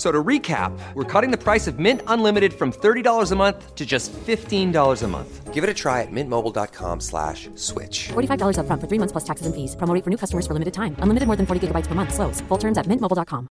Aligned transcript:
So 0.00 0.10
to 0.10 0.24
recap, 0.24 0.72
we're 0.94 1.04
cutting 1.04 1.30
the 1.30 1.36
price 1.36 1.66
of 1.66 1.78
Mint 1.78 2.00
Unlimited 2.06 2.54
from 2.54 2.72
$30 2.72 3.32
a 3.32 3.36
month 3.36 3.74
to 3.74 3.84
just 3.84 4.10
$15 4.14 5.02
a 5.02 5.06
month. 5.06 5.52
Give 5.52 5.62
it 5.62 5.68
a 5.68 5.74
try 5.74 6.00
at 6.00 6.08
mintmobile.com 6.10 7.00
slash 7.00 7.50
switch. 7.54 8.08
$45 8.08 8.60
up 8.60 8.66
front 8.66 8.80
for 8.80 8.88
three 8.88 8.96
months 8.96 9.12
plus 9.12 9.24
taxes 9.24 9.44
and 9.44 9.54
fees. 9.54 9.76
Promo 9.76 9.92
for 10.02 10.08
new 10.08 10.16
customers 10.16 10.46
for 10.46 10.54
limited 10.54 10.72
time. 10.72 10.96
Unlimited 11.00 11.26
more 11.26 11.36
than 11.36 11.44
40 11.44 11.66
gigabytes 11.66 11.86
per 11.86 11.94
month. 11.94 12.14
Slows. 12.14 12.40
Full 12.48 12.56
terms 12.56 12.78
at 12.78 12.86
mintmobile.com. 12.86 13.46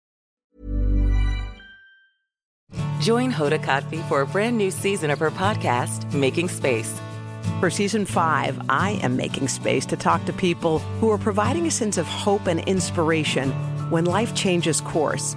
Join 3.03 3.31
Hoda 3.31 3.63
Kotb 3.63 4.09
for 4.09 4.23
a 4.23 4.27
brand 4.27 4.57
new 4.57 4.71
season 4.71 5.11
of 5.11 5.19
her 5.19 5.31
podcast, 5.31 6.11
Making 6.15 6.49
Space. 6.49 6.99
For 7.61 7.69
season 7.69 8.07
five, 8.07 8.59
I 8.71 8.93
am 9.03 9.19
making 9.19 9.49
space 9.49 9.85
to 9.85 9.97
talk 9.99 10.25
to 10.25 10.33
people 10.33 10.79
who 11.01 11.11
are 11.11 11.19
providing 11.19 11.67
a 11.67 11.71
sense 11.71 11.99
of 11.99 12.07
hope 12.07 12.47
and 12.47 12.61
inspiration 12.61 13.53
when 13.91 14.07
life 14.07 14.35
changes 14.35 14.81
course. 14.81 15.37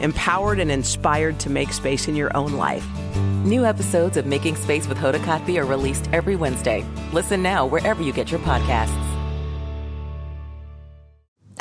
empowered 0.00 0.58
and 0.58 0.70
inspired 0.70 1.38
to 1.40 1.50
make 1.50 1.72
space 1.72 2.08
in 2.08 2.16
your 2.16 2.36
own 2.36 2.54
life. 2.54 2.86
New 3.44 3.64
episodes 3.64 4.16
of 4.16 4.26
Making 4.26 4.56
Space 4.56 4.88
with 4.88 4.98
Hoda 4.98 5.18
Kotb 5.24 5.58
are 5.58 5.66
released 5.66 6.08
every 6.12 6.36
Wednesday. 6.36 6.84
Listen 7.12 7.42
now 7.42 7.66
wherever 7.66 8.02
you 8.02 8.12
get 8.12 8.30
your 8.30 8.40
podcasts. 8.40 9.13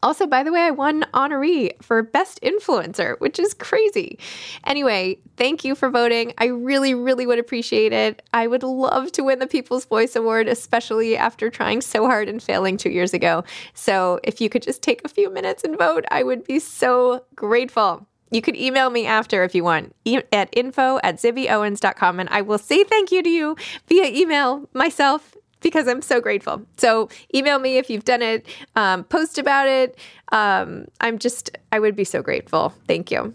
Also, 0.01 0.27
by 0.27 0.43
the 0.43 0.53
way, 0.53 0.61
I 0.61 0.71
won 0.71 1.05
honoree 1.13 1.71
for 1.83 2.01
best 2.03 2.39
influencer, 2.41 3.19
which 3.19 3.38
is 3.38 3.53
crazy. 3.53 4.17
Anyway, 4.65 5.19
thank 5.35 5.65
you 5.65 5.75
for 5.75 5.89
voting. 5.89 6.33
I 6.38 6.45
really, 6.45 6.94
really 6.94 7.27
would 7.27 7.38
appreciate 7.38 7.91
it. 7.91 8.21
I 8.31 8.47
would 8.47 8.63
love 8.63 9.11
to 9.11 9.25
win 9.25 9.39
the 9.39 9.47
People's 9.47 9.83
Voice 9.83 10.15
Award, 10.15 10.47
especially 10.47 11.17
after 11.17 11.49
trying 11.49 11.81
so 11.81 12.05
hard 12.05 12.29
and 12.29 12.41
failing 12.41 12.77
two 12.77 12.91
years 12.91 13.13
ago. 13.13 13.44
So 13.73 14.21
if 14.23 14.39
you 14.39 14.47
could 14.47 14.61
just 14.61 14.81
take 14.81 15.01
a 15.03 15.09
few 15.09 15.29
minutes 15.29 15.65
and 15.65 15.77
vote, 15.77 16.05
I 16.11 16.23
would 16.23 16.45
be 16.45 16.59
so 16.59 17.25
grateful. 17.35 18.07
You 18.29 18.41
could 18.41 18.55
email 18.55 18.89
me 18.89 19.05
after 19.05 19.43
if 19.43 19.55
you 19.55 19.63
want 19.63 19.95
at 20.31 20.49
info 20.51 20.99
at 21.03 21.15
zibbyowens.com 21.15 22.19
and 22.19 22.29
I 22.29 22.41
will 22.41 22.57
say 22.57 22.83
thank 22.83 23.11
you 23.11 23.23
to 23.23 23.29
you 23.29 23.55
via 23.88 24.05
email 24.05 24.67
myself 24.73 25.35
because 25.61 25.88
I'm 25.88 26.01
so 26.01 26.21
grateful. 26.21 26.65
So 26.77 27.09
email 27.33 27.59
me 27.59 27.77
if 27.77 27.89
you've 27.89 28.05
done 28.05 28.21
it, 28.21 28.45
um, 28.75 29.03
post 29.05 29.38
about 29.38 29.67
it. 29.67 29.97
Um, 30.31 30.88
I'm 31.01 31.17
just, 31.17 31.57
I 31.71 31.79
would 31.79 31.95
be 31.95 32.03
so 32.03 32.21
grateful. 32.21 32.73
Thank 32.88 33.11
you. 33.11 33.33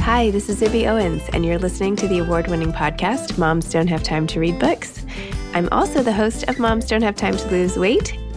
Hi, 0.00 0.30
this 0.30 0.48
is 0.48 0.60
Zibby 0.60 0.88
Owens, 0.88 1.22
and 1.34 1.44
you're 1.44 1.58
listening 1.58 1.94
to 1.96 2.08
the 2.08 2.18
award 2.18 2.48
winning 2.48 2.72
podcast, 2.72 3.38
Moms 3.38 3.70
Don't 3.70 3.86
Have 3.86 4.02
Time 4.02 4.26
to 4.28 4.40
Read 4.40 4.58
Books. 4.58 5.04
I'm 5.52 5.68
also 5.70 6.02
the 6.02 6.12
host 6.12 6.48
of 6.48 6.58
Moms 6.58 6.86
Don't 6.86 7.02
Have 7.02 7.16
Time 7.16 7.36
to 7.36 7.48
Lose 7.48 7.76
Weight 7.76 8.18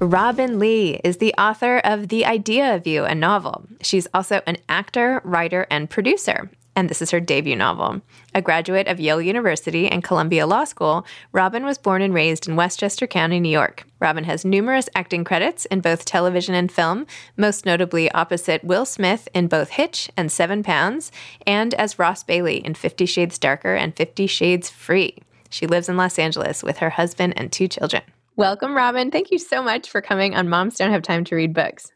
Robinne 0.00 0.60
Lee 0.60 1.00
is 1.02 1.16
the 1.16 1.34
author 1.34 1.78
of 1.78 2.06
The 2.06 2.24
Idea 2.24 2.76
of 2.76 2.86
You, 2.86 3.04
a 3.04 3.16
novel. 3.16 3.66
She's 3.82 4.06
also 4.14 4.42
an 4.46 4.58
actor, 4.68 5.20
writer, 5.24 5.66
and 5.72 5.90
producer. 5.90 6.48
And 6.76 6.88
this 6.88 7.02
is 7.02 7.10
her 7.10 7.18
debut 7.18 7.56
novel. 7.56 8.00
A 8.32 8.40
graduate 8.40 8.86
of 8.86 9.00
Yale 9.00 9.20
University 9.20 9.88
and 9.88 10.04
Columbia 10.04 10.46
Law 10.46 10.62
School, 10.62 11.04
Robinne 11.32 11.64
was 11.64 11.78
born 11.78 12.00
and 12.00 12.14
raised 12.14 12.46
in 12.46 12.54
Westchester 12.54 13.08
County, 13.08 13.40
New 13.40 13.48
York. 13.48 13.88
Robinne 13.98 14.22
has 14.22 14.44
numerous 14.44 14.88
acting 14.94 15.24
credits 15.24 15.64
in 15.66 15.80
both 15.80 16.04
television 16.04 16.54
and 16.54 16.70
film, 16.70 17.04
most 17.36 17.66
notably 17.66 18.08
opposite 18.12 18.62
Will 18.62 18.86
Smith 18.86 19.28
in 19.34 19.48
both 19.48 19.70
Hitch 19.70 20.08
and 20.16 20.30
Seven 20.30 20.62
Pounds, 20.62 21.10
and 21.44 21.74
as 21.74 21.98
Ros 21.98 22.22
Bailey 22.22 22.64
in 22.64 22.74
Fifty 22.74 23.04
Shades 23.04 23.36
Darker 23.36 23.74
and 23.74 23.96
Fifty 23.96 24.28
Shades 24.28 24.70
Freed. 24.70 25.24
She 25.50 25.66
lives 25.66 25.88
in 25.88 25.96
Los 25.96 26.20
Angeles 26.20 26.62
with 26.62 26.78
her 26.78 26.90
husband 26.90 27.34
and 27.36 27.50
two 27.50 27.66
children. 27.66 28.02
Welcome, 28.38 28.76
Robinne. 28.76 29.10
Thank 29.10 29.32
you 29.32 29.38
so 29.40 29.64
much 29.64 29.90
for 29.90 30.00
coming 30.00 30.36
on 30.36 30.48
Moms 30.48 30.76
Don't 30.76 30.92
Have 30.92 31.02
Time 31.02 31.24
to 31.24 31.34
Read 31.34 31.52
Books. 31.52 31.90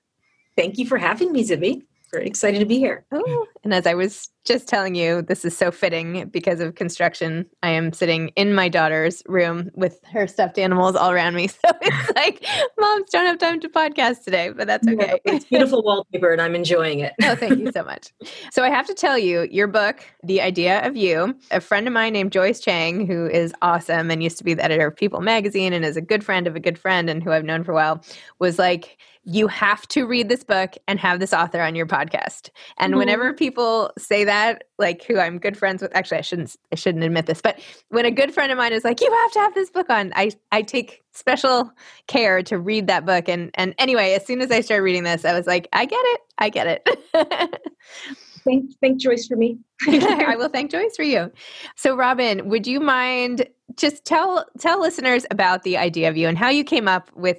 Thank 0.57 0.77
you 0.77 0.85
for 0.85 0.99
having 0.99 1.31
me, 1.31 1.45
Zibby. 1.45 1.83
Very 2.13 2.27
excited 2.27 2.59
to 2.59 2.67
be 2.67 2.79
here. 2.79 3.07
Oh, 3.11 3.47
And 3.65 3.73
as 3.73 3.87
I 3.87 3.95
was 3.95 4.29
just 4.45 4.69
telling 4.69 4.95
you, 4.95 5.23
this 5.23 5.45
is 5.45 5.57
so 5.57 5.71
fitting 5.71 6.29
because 6.29 6.61
of 6.61 6.75
construction. 6.75 7.47
I 7.63 7.71
am 7.71 7.93
sitting 7.93 8.29
in 8.31 8.55
my 8.55 8.69
daughter's 8.69 9.23
room 9.27 9.71
with 9.75 9.99
her 10.13 10.27
stuffed 10.27 10.59
animals 10.59 10.95
all 10.95 11.11
around 11.11 11.35
me. 11.35 11.49
So 11.63 11.71
it's 11.81 12.13
like, 12.17 12.45
moms 12.79 13.11
don't 13.11 13.25
have 13.27 13.39
time 13.39 13.61
to 13.61 13.69
podcast 13.69 14.25
today, 14.25 14.51
but 14.51 14.67
that's 14.67 14.87
okay. 14.87 15.21
Yeah, 15.25 15.35
it's 15.35 15.45
beautiful 15.45 15.83
wallpaper 15.83 16.33
and 16.33 16.43
I'm 16.43 16.55
enjoying 16.55 17.01
it. 17.01 17.13
oh, 17.23 17.35
thank 17.37 17.59
you 17.59 17.71
so 17.73 17.85
much. 17.85 18.13
So 18.51 18.65
I 18.65 18.69
have 18.69 18.87
to 18.89 18.95
tell 18.95 19.17
you, 19.17 19.49
your 19.51 19.69
book, 19.69 20.05
The 20.25 20.41
Idea 20.41 20.87
of 20.87 20.97
You, 20.97 21.37
a 21.51 21.61
friend 21.61 21.87
of 21.87 21.93
mine 21.93 22.13
named 22.13 22.33
Joyce 22.33 22.61
Chang, 22.61 23.07
who 23.07 23.27
is 23.27 23.55
awesome 23.63 24.11
and 24.11 24.23
used 24.23 24.39
to 24.39 24.45
be 24.45 24.55
the 24.55 24.65
editor 24.65 24.89
of 24.89 24.97
People 24.97 25.21
magazine 25.21 25.73
and 25.73 25.85
is 25.85 25.97
a 25.97 26.01
good 26.03 26.25
friend 26.25 26.47
of 26.47 26.57
a 26.57 26.61
good 26.61 26.79
friend 26.79 27.09
and 27.09 27.23
who 27.23 27.31
I've 27.33 27.45
known 27.45 27.63
for 27.65 27.73
a 27.73 27.77
while, 27.77 28.05
was 28.39 28.59
like, 28.59 28.99
you 29.25 29.47
have 29.47 29.87
to 29.89 30.05
read 30.05 30.29
this 30.29 30.43
book 30.43 30.75
and 30.89 30.99
have 30.99 31.21
this 31.21 31.33
author 31.33 31.61
on 31.61 31.75
your 31.75 31.87
podcast. 31.87 32.51
And 32.79 32.93
mm-hmm. 32.93 32.99
whenever 32.99 33.33
people 33.33 33.93
say 33.97 34.25
that, 34.25 34.65
like 34.79 35.05
who 35.05 35.19
I'm 35.19 35.39
good 35.39 35.57
friends 35.57 35.81
with, 35.81 35.95
actually 35.95 36.19
I 36.19 36.23
shouldn't 36.23 36.57
I 36.73 36.77
shouldn't 36.77 37.05
admit 37.05 37.27
this, 37.27 37.41
but 37.41 37.61
when 37.89 38.05
a 38.05 38.11
good 38.11 38.35
friend 38.35 38.51
of 38.51 38.59
mine 38.59 38.73
is 38.73 38.85
like, 38.85 39.01
you 39.01 39.11
have 39.11 39.33
to 39.33 39.39
have 39.39 39.55
this 39.55 39.71
book 39.71 39.91
on, 39.91 40.13
I 40.17 40.33
I 40.51 40.63
take 40.63 41.03
special 41.13 41.71
care 42.09 42.43
to 42.43 42.59
read 42.59 42.89
that 42.89 43.07
book. 43.07 43.29
And 43.29 43.51
and 43.55 43.75
anyway, 43.79 44.15
as 44.15 44.27
soon 44.27 44.41
as 44.41 44.51
I 44.51 44.61
started 44.61 44.83
reading 44.83 45.05
this, 45.05 45.25
I 45.25 45.33
was 45.33 45.47
like, 45.47 45.69
I 45.73 45.85
get 45.85 46.01
it, 46.03 46.21
I 46.39 46.49
get 46.49 46.67
it. 46.67 47.63
thank 48.45 48.71
thank 48.81 49.01
Joyce 49.01 49.27
for 49.27 49.37
me. 49.37 49.59
I 49.89 50.35
will 50.39 50.49
thank 50.49 50.71
Joyce 50.71 50.97
for 50.97 51.05
you. 51.05 51.31
So 51.77 51.97
Robinne, 51.97 52.49
would 52.49 52.67
you 52.67 52.81
mind 52.81 53.47
just 53.77 54.05
tell 54.05 54.47
tell 54.59 54.81
listeners 54.81 55.27
about 55.31 55.63
the 55.63 55.77
idea 55.77 56.09
of 56.09 56.17
you 56.17 56.29
and 56.29 56.37
how 56.37 56.49
you 56.49 56.65
came 56.65 56.89
up 56.89 57.11
with 57.15 57.39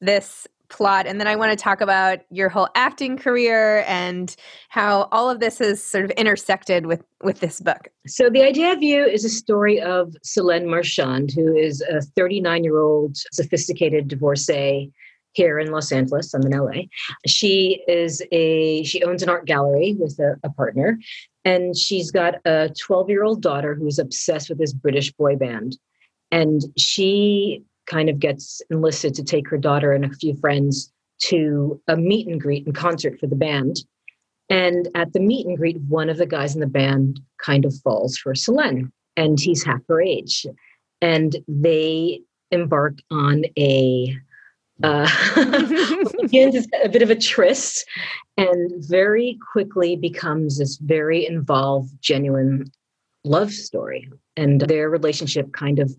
this 0.00 0.46
plot 0.70 1.06
and 1.06 1.20
then 1.20 1.26
i 1.26 1.36
want 1.36 1.50
to 1.50 1.56
talk 1.56 1.80
about 1.80 2.20
your 2.30 2.48
whole 2.48 2.68
acting 2.74 3.16
career 3.16 3.84
and 3.86 4.36
how 4.68 5.08
all 5.12 5.28
of 5.28 5.40
this 5.40 5.60
is 5.60 5.82
sort 5.82 6.04
of 6.04 6.10
intersected 6.12 6.86
with 6.86 7.02
with 7.22 7.40
this 7.40 7.60
book. 7.60 7.88
So 8.06 8.30
the 8.30 8.42
idea 8.42 8.72
of 8.72 8.82
you 8.82 9.04
is 9.04 9.26
a 9.26 9.28
story 9.28 9.78
of 9.78 10.16
Solène 10.24 10.66
Marchand 10.66 11.30
who 11.34 11.54
is 11.54 11.82
a 11.82 12.00
39 12.00 12.64
year 12.64 12.78
old 12.78 13.16
sophisticated 13.32 14.08
divorcee 14.08 14.90
here 15.32 15.60
in 15.60 15.70
los 15.70 15.92
angeles 15.92 16.34
i'm 16.34 16.42
in 16.42 16.58
la 16.58 16.72
she 17.24 17.84
is 17.86 18.20
a 18.32 18.82
she 18.82 19.00
owns 19.04 19.22
an 19.22 19.28
art 19.28 19.46
gallery 19.46 19.94
with 19.96 20.18
a, 20.18 20.34
a 20.42 20.50
partner 20.50 20.98
and 21.44 21.76
she's 21.76 22.10
got 22.10 22.34
a 22.44 22.70
12 22.78 23.08
year 23.08 23.24
old 23.24 23.40
daughter 23.40 23.74
who's 23.74 23.98
obsessed 23.98 24.48
with 24.48 24.58
this 24.58 24.72
british 24.72 25.12
boy 25.12 25.36
band. 25.36 25.78
And 26.32 26.62
she 26.76 27.64
kind 27.90 28.08
of 28.08 28.18
gets 28.18 28.62
enlisted 28.70 29.14
to 29.14 29.24
take 29.24 29.48
her 29.48 29.58
daughter 29.58 29.92
and 29.92 30.04
a 30.04 30.10
few 30.10 30.34
friends 30.36 30.92
to 31.18 31.80
a 31.88 31.96
meet 31.96 32.26
and 32.28 32.40
greet 32.40 32.64
and 32.64 32.74
concert 32.74 33.18
for 33.18 33.26
the 33.26 33.36
band. 33.36 33.76
And 34.48 34.88
at 34.94 35.12
the 35.12 35.20
meet 35.20 35.46
and 35.46 35.56
greet, 35.56 35.80
one 35.82 36.08
of 36.08 36.16
the 36.16 36.26
guys 36.26 36.54
in 36.54 36.60
the 36.60 36.66
band 36.66 37.20
kind 37.38 37.64
of 37.64 37.74
falls 37.82 38.16
for 38.16 38.32
Solène, 38.32 38.90
and 39.16 39.38
he's 39.38 39.64
half 39.64 39.80
her 39.88 40.00
age. 40.00 40.46
And 41.02 41.36
they 41.46 42.20
embark 42.50 42.98
on 43.10 43.44
a 43.58 44.16
uh, 44.82 45.06
begins 46.20 46.66
a 46.82 46.88
bit 46.88 47.02
of 47.02 47.10
a 47.10 47.14
tryst 47.14 47.86
and 48.38 48.72
very 48.88 49.38
quickly 49.52 49.94
becomes 49.94 50.58
this 50.58 50.78
very 50.78 51.26
involved, 51.26 51.90
genuine 52.00 52.70
love 53.24 53.52
story. 53.52 54.08
And 54.36 54.62
their 54.62 54.88
relationship 54.88 55.52
kind 55.52 55.80
of, 55.80 55.94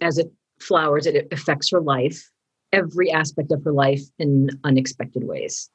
as 0.00 0.16
it 0.16 0.32
flowers, 0.60 1.06
it 1.06 1.28
affects 1.32 1.70
her 1.70 1.80
life, 1.80 2.30
every 2.72 3.10
aspect 3.10 3.52
of 3.52 3.62
her 3.64 3.72
life 3.72 4.02
in 4.18 4.50
unexpected 4.64 5.24
ways. 5.24 5.70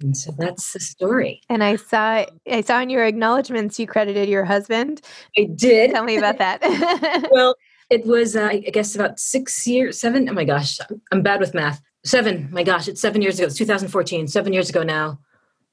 And 0.00 0.16
so 0.16 0.32
that's 0.36 0.72
the 0.72 0.80
story. 0.80 1.40
And 1.48 1.64
I 1.64 1.76
saw 1.76 2.26
I 2.50 2.60
saw 2.60 2.80
in 2.80 2.90
your 2.90 3.04
acknowledgments 3.04 3.78
you 3.78 3.86
credited 3.86 4.28
your 4.28 4.44
husband. 4.44 5.00
I 5.38 5.48
did. 5.54 5.92
Tell 5.92 6.04
me 6.04 6.16
about 6.16 6.38
that. 6.38 7.28
well, 7.30 7.54
it 7.88 8.04
was 8.06 8.36
uh, 8.36 8.48
I 8.50 8.58
guess 8.58 8.94
about 8.94 9.18
six 9.18 9.66
years, 9.66 9.98
seven. 9.98 10.28
Oh 10.28 10.34
my 10.34 10.44
gosh, 10.44 10.78
I'm 11.12 11.22
bad 11.22 11.40
with 11.40 11.54
math. 11.54 11.80
Seven. 12.04 12.48
My 12.52 12.62
gosh, 12.62 12.88
it's 12.88 13.00
seven 13.00 13.22
years 13.22 13.38
ago. 13.38 13.46
It's 13.46 13.56
2014. 13.56 14.28
Seven 14.28 14.52
years 14.52 14.68
ago 14.68 14.82
now 14.82 15.18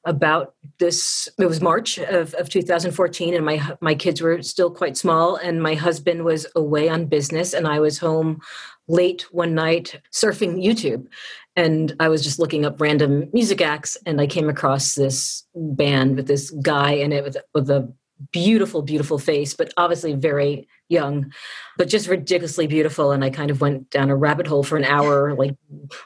about 0.05 0.53
this 0.77 1.27
it 1.39 1.45
was 1.45 1.61
march 1.61 1.97
of, 1.97 2.33
of 2.35 2.49
2014 2.49 3.33
and 3.33 3.45
my 3.45 3.75
my 3.81 3.95
kids 3.95 4.21
were 4.21 4.41
still 4.41 4.69
quite 4.69 4.95
small 4.95 5.35
and 5.35 5.61
my 5.61 5.73
husband 5.73 6.23
was 6.23 6.45
away 6.55 6.87
on 6.87 7.05
business 7.05 7.53
and 7.53 7.67
i 7.67 7.79
was 7.79 7.97
home 7.97 8.39
late 8.87 9.23
one 9.31 9.55
night 9.55 9.99
surfing 10.11 10.63
youtube. 10.63 11.07
And 11.55 11.95
i 11.99 12.07
was 12.07 12.23
just 12.23 12.39
looking 12.39 12.65
up 12.65 12.79
random 12.79 13.29
music 13.33 13.61
acts 13.61 13.97
and 14.05 14.21
i 14.21 14.27
came 14.27 14.49
across 14.49 14.95
this 14.95 15.43
band 15.55 16.15
with 16.15 16.27
this 16.27 16.51
guy 16.51 16.91
in 16.91 17.11
it 17.11 17.23
with, 17.23 17.37
with 17.53 17.69
a 17.69 17.91
beautiful 18.31 18.81
beautiful 18.81 19.17
face 19.17 19.53
but 19.53 19.73
obviously 19.75 20.13
very 20.13 20.67
young, 20.89 21.33
but 21.77 21.87
just 21.87 22.07
ridiculously 22.07 22.67
beautiful. 22.67 23.11
And 23.11 23.23
I 23.23 23.29
kind 23.29 23.49
of 23.49 23.61
went 23.61 23.89
down 23.89 24.09
a 24.09 24.15
rabbit 24.15 24.45
hole 24.45 24.63
for 24.63 24.77
an 24.77 24.83
hour, 24.83 25.33
like 25.33 25.55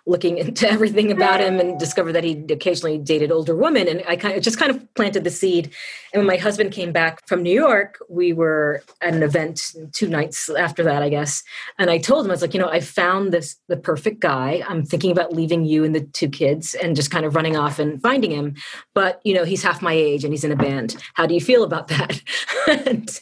looking 0.06 0.38
into 0.40 0.70
everything 0.70 1.12
about 1.12 1.42
him 1.42 1.60
and 1.60 1.80
discovered 1.80 2.14
that 2.14 2.24
he 2.24 2.46
occasionally 2.50 2.98
dated 2.98 3.32
older 3.32 3.56
women. 3.56 3.88
And 3.88 4.04
I 4.08 4.16
kind 4.16 4.38
of 4.38 4.44
just 4.44 4.58
kind 4.58 4.72
of 4.72 4.94
planted 4.96 5.24
the 5.24 5.30
seed. 5.30 5.72
And 6.14 6.22
when 6.22 6.28
my 6.28 6.38
husband 6.38 6.72
came 6.72 6.92
back 6.92 7.28
from 7.28 7.44
New 7.44 7.54
York, 7.54 8.00
we 8.10 8.34
were 8.34 8.82
at 9.02 9.14
an 9.14 9.22
event 9.22 9.76
two 9.92 10.08
nights 10.08 10.50
after 10.50 10.84
that, 10.84 11.04
I 11.04 11.10
guess. 11.10 11.44
And 11.78 11.90
I 11.90 11.98
told 11.98 12.26
him, 12.26 12.32
I 12.32 12.34
was 12.34 12.42
like, 12.42 12.54
you 12.54 12.60
know, 12.60 12.70
I 12.70 12.80
found 12.80 13.32
this 13.32 13.58
the 13.68 13.78
perfect 13.78 14.20
guy. 14.22 14.64
I'm 14.68 14.84
thinking 14.84 15.12
about 15.12 15.34
leaving 15.34 15.66
you 15.66 15.84
and 15.84 15.94
the 15.94 16.02
two 16.02 16.30
kids 16.30 16.74
and 16.74 16.96
just 16.96 17.12
kind 17.12 17.26
of 17.26 17.36
running 17.36 17.56
off 17.56 17.80
and 17.80 18.02
finding 18.02 18.32
him. 18.32 18.56
But, 18.94 19.22
you 19.24 19.34
know, 19.34 19.44
he's 19.44 19.62
half 19.62 19.82
my 19.82 19.94
age 19.94 20.24
and 20.24 20.34
he's 20.34 20.44
in 20.44 20.52
a 20.52 20.56
band. 20.56 20.96
How 21.14 21.26
do 21.26 21.34
you 21.34 21.42
feel 21.42 21.64
about 21.64 21.90
that? 21.90 22.22
and 22.68 23.20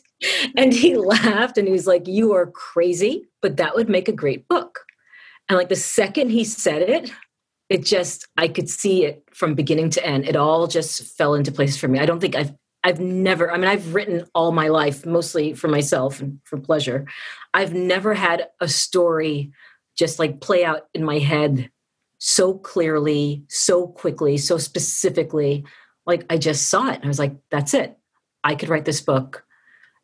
and 0.57 0.73
he 0.73 0.95
laughed 0.97 1.57
and 1.57 1.67
he 1.67 1.73
was 1.73 1.87
like, 1.87 2.07
You 2.07 2.33
are 2.33 2.47
crazy, 2.47 3.27
but 3.41 3.57
that 3.57 3.75
would 3.75 3.89
make 3.89 4.07
a 4.07 4.13
great 4.13 4.47
book. 4.47 4.79
And 5.49 5.57
like 5.57 5.69
the 5.69 5.75
second 5.75 6.29
he 6.29 6.43
said 6.43 6.81
it, 6.81 7.11
it 7.69 7.85
just, 7.85 8.27
I 8.37 8.47
could 8.47 8.69
see 8.69 9.05
it 9.05 9.23
from 9.33 9.55
beginning 9.55 9.89
to 9.91 10.05
end. 10.05 10.25
It 10.25 10.35
all 10.35 10.67
just 10.67 11.17
fell 11.17 11.33
into 11.33 11.51
place 11.51 11.77
for 11.77 11.87
me. 11.87 11.99
I 11.99 12.05
don't 12.05 12.19
think 12.19 12.35
I've, 12.35 12.53
I've 12.83 12.99
never, 12.99 13.51
I 13.51 13.57
mean, 13.57 13.67
I've 13.67 13.93
written 13.93 14.25
all 14.33 14.51
my 14.51 14.69
life, 14.69 15.05
mostly 15.05 15.53
for 15.53 15.67
myself 15.67 16.21
and 16.21 16.39
for 16.45 16.57
pleasure. 16.57 17.05
I've 17.53 17.73
never 17.73 18.13
had 18.13 18.47
a 18.61 18.67
story 18.67 19.51
just 19.97 20.19
like 20.19 20.41
play 20.41 20.63
out 20.63 20.87
in 20.93 21.03
my 21.03 21.19
head 21.19 21.69
so 22.19 22.53
clearly, 22.53 23.43
so 23.49 23.87
quickly, 23.87 24.37
so 24.37 24.57
specifically. 24.57 25.65
Like 26.05 26.25
I 26.29 26.37
just 26.37 26.69
saw 26.69 26.89
it. 26.89 27.01
I 27.03 27.07
was 27.07 27.19
like, 27.19 27.35
that's 27.51 27.73
it. 27.73 27.97
I 28.43 28.55
could 28.55 28.69
write 28.69 28.85
this 28.85 29.01
book 29.01 29.43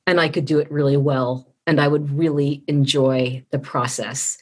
and 0.08 0.20
I 0.20 0.30
could 0.30 0.46
do 0.46 0.60
it 0.60 0.72
really 0.72 0.98
well 0.98 1.48
and 1.66 1.80
I 1.80 1.88
would 1.88 2.12
really 2.12 2.64
enjoy 2.68 3.44
the 3.52 3.60
process. 3.60 4.38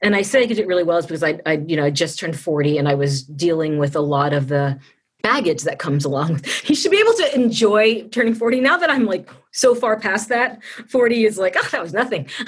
And 0.00 0.16
I 0.16 0.22
say 0.22 0.42
I 0.42 0.46
could 0.46 0.56
do 0.56 0.62
it 0.62 0.66
really 0.68 0.82
well 0.82 0.98
is 0.98 1.06
because 1.06 1.22
I, 1.22 1.38
I, 1.46 1.62
you 1.66 1.76
know, 1.76 1.84
I 1.84 1.90
just 1.90 2.18
turned 2.18 2.38
40 2.38 2.78
and 2.78 2.88
I 2.88 2.94
was 2.94 3.22
dealing 3.22 3.78
with 3.78 3.94
a 3.94 4.00
lot 4.00 4.32
of 4.32 4.48
the 4.48 4.78
baggage 5.22 5.62
that 5.62 5.78
comes 5.78 6.04
along. 6.04 6.40
You 6.64 6.74
should 6.74 6.90
be 6.90 7.00
able 7.00 7.12
to 7.14 7.34
enjoy 7.34 8.08
turning 8.08 8.34
40. 8.34 8.60
Now 8.60 8.76
that 8.78 8.90
I'm 8.90 9.04
like 9.04 9.28
so 9.50 9.74
far 9.74 9.98
past 9.98 10.28
that, 10.30 10.62
40 10.88 11.26
is 11.26 11.36
like, 11.36 11.54
oh, 11.56 11.68
that 11.70 11.82
was 11.82 11.92
nothing. 11.92 12.28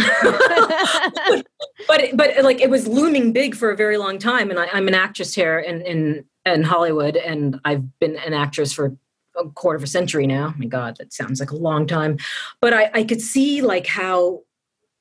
but, 1.87 2.05
but 2.15 2.43
like 2.43 2.61
it 2.61 2.71
was 2.71 2.89
looming 2.89 3.33
big 3.33 3.55
for 3.55 3.71
a 3.71 3.77
very 3.77 3.99
long 3.99 4.19
time. 4.19 4.51
And 4.51 4.59
I, 4.59 4.67
am 4.73 4.89
an 4.89 4.94
actress 4.94 5.35
here 5.35 5.59
in, 5.59 5.83
in, 5.83 6.25
in 6.47 6.63
Hollywood 6.63 7.17
and 7.17 7.61
I've 7.65 7.99
been 7.99 8.17
an 8.17 8.33
actress 8.33 8.73
for 8.73 8.97
a 9.36 9.48
quarter 9.50 9.76
of 9.76 9.82
a 9.82 9.88
century 9.88 10.26
now. 10.26 10.55
My 10.56 10.67
God, 10.67 10.96
that 10.98 11.12
sounds 11.12 11.41
like 11.41 11.50
a 11.50 11.56
long 11.56 11.86
time. 11.86 12.19
But 12.60 12.72
I, 12.72 12.91
I 12.94 13.05
could 13.05 13.20
see 13.20 13.62
like 13.62 13.86
how 13.86 14.43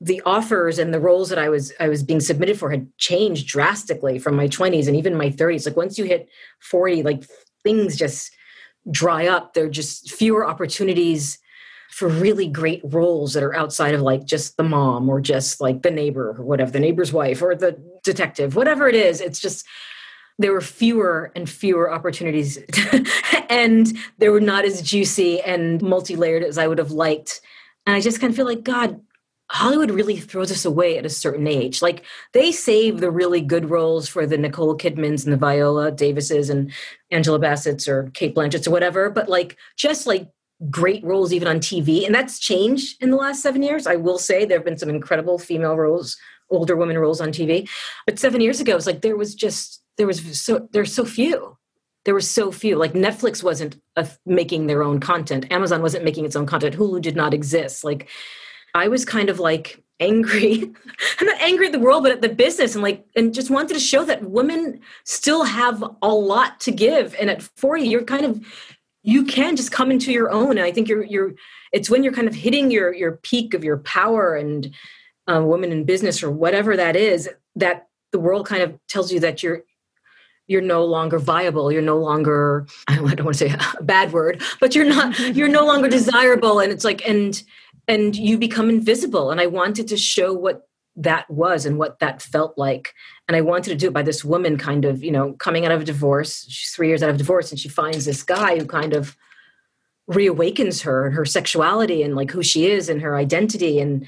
the 0.01 0.21
offers 0.25 0.79
and 0.79 0.93
the 0.93 0.99
roles 0.99 1.29
that 1.29 1.39
I 1.39 1.49
was 1.49 1.71
I 1.79 1.87
was 1.87 2.03
being 2.03 2.19
submitted 2.19 2.59
for 2.59 2.69
had 2.69 2.87
changed 2.97 3.47
drastically 3.47 4.19
from 4.19 4.35
my 4.35 4.47
20s 4.47 4.87
and 4.87 4.95
even 4.95 5.15
my 5.15 5.29
30s. 5.29 5.65
Like 5.65 5.77
once 5.77 5.97
you 5.97 6.03
hit 6.03 6.27
40, 6.59 7.03
like 7.03 7.23
things 7.63 7.95
just 7.95 8.31
dry 8.91 9.27
up. 9.27 9.53
There 9.53 9.65
are 9.65 9.69
just 9.69 10.11
fewer 10.11 10.45
opportunities 10.45 11.39
for 11.89 12.07
really 12.07 12.47
great 12.47 12.81
roles 12.83 13.33
that 13.33 13.43
are 13.43 13.55
outside 13.55 13.93
of 13.93 14.01
like 14.01 14.25
just 14.25 14.57
the 14.57 14.63
mom 14.63 15.07
or 15.07 15.21
just 15.21 15.61
like 15.61 15.83
the 15.83 15.91
neighbor 15.91 16.35
or 16.37 16.43
whatever, 16.43 16.71
the 16.71 16.79
neighbor's 16.79 17.13
wife 17.13 17.41
or 17.41 17.55
the 17.55 17.77
detective, 18.03 18.55
whatever 18.55 18.87
it 18.87 18.95
is. 18.95 19.21
It's 19.21 19.39
just 19.39 19.65
there 20.39 20.51
were 20.51 20.61
fewer 20.61 21.31
and 21.35 21.49
fewer 21.49 21.91
opportunities. 21.91 22.59
And 23.49 23.95
they 24.17 24.29
were 24.29 24.41
not 24.41 24.65
as 24.65 24.81
juicy 24.81 25.39
and 25.41 25.79
multi-layered 25.81 26.43
as 26.43 26.57
i 26.57 26.67
would 26.67 26.79
have 26.79 26.91
liked. 26.91 27.41
And 27.85 27.95
i 27.95 27.99
just 27.99 28.19
kind 28.19 28.31
of 28.31 28.35
feel 28.35 28.47
like 28.47 28.63
god 28.63 28.99
hollywood 29.51 29.91
really 29.91 30.17
throws 30.17 30.51
us 30.51 30.65
away 30.65 30.97
at 30.97 31.05
a 31.05 31.09
certain 31.09 31.45
age. 31.45 31.81
Like 31.81 32.03
they 32.31 32.51
save 32.51 32.99
the 32.99 33.11
really 33.11 33.41
good 33.41 33.69
roles 33.69 34.07
for 34.07 34.25
the 34.25 34.37
nicole 34.37 34.75
kidmans 34.75 35.23
and 35.23 35.33
the 35.33 35.37
viola 35.37 35.91
davises 35.91 36.49
and 36.49 36.71
angela 37.11 37.37
bassett's 37.37 37.87
or 37.87 38.09
cate 38.15 38.33
blanchett's 38.33 38.67
or 38.67 38.71
whatever 38.71 39.11
but 39.11 39.29
like 39.29 39.57
just 39.77 40.07
like 40.07 40.29
great 40.69 41.03
roles 41.03 41.31
even 41.31 41.47
on 41.47 41.59
tv 41.59 42.05
and 42.05 42.15
that's 42.15 42.39
changed 42.39 43.03
in 43.03 43.11
the 43.11 43.17
last 43.17 43.41
seven 43.43 43.61
years 43.61 43.85
i 43.85 43.95
will 43.95 44.17
say. 44.17 44.45
There 44.45 44.57
have 44.57 44.65
been 44.65 44.79
some 44.79 44.89
incredible 44.89 45.37
female 45.37 45.75
roles 45.75 46.17
older 46.49 46.75
women 46.75 46.97
roles 46.97 47.21
on 47.21 47.29
tv 47.29 47.69
but 48.07 48.17
seven 48.17 48.41
years 48.41 48.59
ago 48.59 48.71
it 48.71 48.75
was 48.75 48.87
like 48.87 49.01
there 49.01 49.17
was 49.17 49.35
just 49.35 49.82
there 49.97 50.07
was 50.07 50.41
so 50.41 50.67
there's 50.71 50.93
so 50.93 51.05
few 51.05 51.57
there 52.05 52.13
were 52.13 52.21
so 52.21 52.51
few. 52.51 52.75
Like 52.75 52.93
Netflix 52.93 53.43
wasn't 53.43 53.79
making 54.25 54.67
their 54.67 54.83
own 54.83 55.00
content. 55.00 55.51
Amazon 55.51 55.81
wasn't 55.81 56.03
making 56.03 56.25
its 56.25 56.35
own 56.35 56.45
content. 56.45 56.75
Hulu 56.75 57.01
did 57.01 57.15
not 57.15 57.33
exist. 57.33 57.83
Like 57.83 58.09
I 58.73 58.88
was 58.88 59.05
kind 59.05 59.29
of 59.29 59.39
like 59.39 59.81
angry. 60.00 60.63
I'm 61.19 61.27
not 61.27 61.41
angry 61.41 61.67
at 61.67 61.71
the 61.71 61.79
world, 61.79 62.03
but 62.03 62.12
at 62.12 62.21
the 62.21 62.29
business 62.29 62.75
and 62.75 62.83
like 62.83 63.05
and 63.15 63.33
just 63.33 63.50
wanted 63.50 63.73
to 63.75 63.79
show 63.79 64.03
that 64.05 64.29
women 64.29 64.81
still 65.05 65.43
have 65.43 65.83
a 66.01 66.13
lot 66.13 66.59
to 66.62 66.71
give. 66.71 67.15
And 67.19 67.29
at 67.29 67.41
40, 67.41 67.83
you're 67.83 68.03
kind 68.03 68.25
of 68.25 68.45
you 69.03 69.25
can 69.25 69.55
just 69.55 69.71
come 69.71 69.91
into 69.91 70.12
your 70.12 70.29
own. 70.29 70.51
And 70.51 70.62
I 70.62 70.71
think 70.71 70.88
you're 70.89 71.03
you're 71.03 71.33
it's 71.71 71.89
when 71.89 72.03
you're 72.03 72.13
kind 72.13 72.27
of 72.27 72.35
hitting 72.35 72.69
your 72.69 72.93
your 72.93 73.13
peak 73.13 73.53
of 73.53 73.63
your 73.63 73.77
power 73.77 74.35
and 74.35 74.73
uh, 75.31 75.41
women 75.41 75.71
in 75.71 75.85
business 75.85 76.21
or 76.21 76.29
whatever 76.29 76.75
that 76.75 76.97
is 76.97 77.29
that 77.55 77.88
the 78.12 78.19
world 78.19 78.45
kind 78.45 78.62
of 78.62 78.77
tells 78.89 79.12
you 79.12 79.21
that 79.21 79.41
you're 79.41 79.63
you're 80.53 80.62
no 80.62 80.86
longer 80.86 81.17
viable 81.17 81.72
you're 81.72 81.81
no 81.81 81.98
longer 81.98 82.67
i 82.88 82.95
don't 82.95 83.25
want 83.25 83.38
to 83.38 83.50
say 83.50 83.55
a 83.79 83.83
bad 83.83 84.13
word 84.13 84.41
but 84.62 84.75
you're 84.75 84.86
not 84.86 85.19
you're 85.36 85.50
no 85.50 85.65
longer 85.65 85.89
desirable 85.89 86.60
and 86.60 86.72
it's 86.72 86.86
like 86.86 87.05
and 87.07 87.43
and 87.88 88.15
you 88.15 88.38
become 88.38 88.69
invisible 88.69 89.31
and 89.31 89.41
i 89.41 89.48
wanted 89.48 89.88
to 89.88 89.98
show 89.98 90.31
what 90.31 90.69
that 90.95 91.27
was 91.27 91.65
and 91.65 91.79
what 91.79 91.98
that 91.98 92.22
felt 92.22 92.55
like 92.55 92.93
and 93.27 93.36
i 93.36 93.41
wanted 93.41 93.72
to 93.72 93.75
do 93.75 93.88
it 93.88 93.93
by 93.93 94.03
this 94.03 94.24
woman 94.24 94.57
kind 94.57 94.86
of 94.86 95.03
you 95.03 95.12
know 95.12 95.33
coming 95.33 95.65
out 95.65 95.72
of 95.72 95.81
a 95.81 95.86
divorce 95.86 96.45
she's 96.48 96.69
three 96.69 96.88
years 96.88 97.01
out 97.01 97.10
of 97.10 97.17
divorce 97.17 97.50
and 97.50 97.60
she 97.60 97.67
finds 97.67 98.05
this 98.05 98.22
guy 98.22 98.57
who 98.57 98.65
kind 98.65 98.93
of 98.93 99.17
reawakens 100.12 100.83
her 100.83 101.07
and 101.07 101.15
her 101.15 101.25
sexuality 101.25 102.03
and 102.03 102.15
like 102.15 102.29
who 102.29 102.43
she 102.43 102.67
is 102.67 102.89
and 102.89 103.01
her 103.01 103.15
identity 103.15 103.79
and 103.79 104.05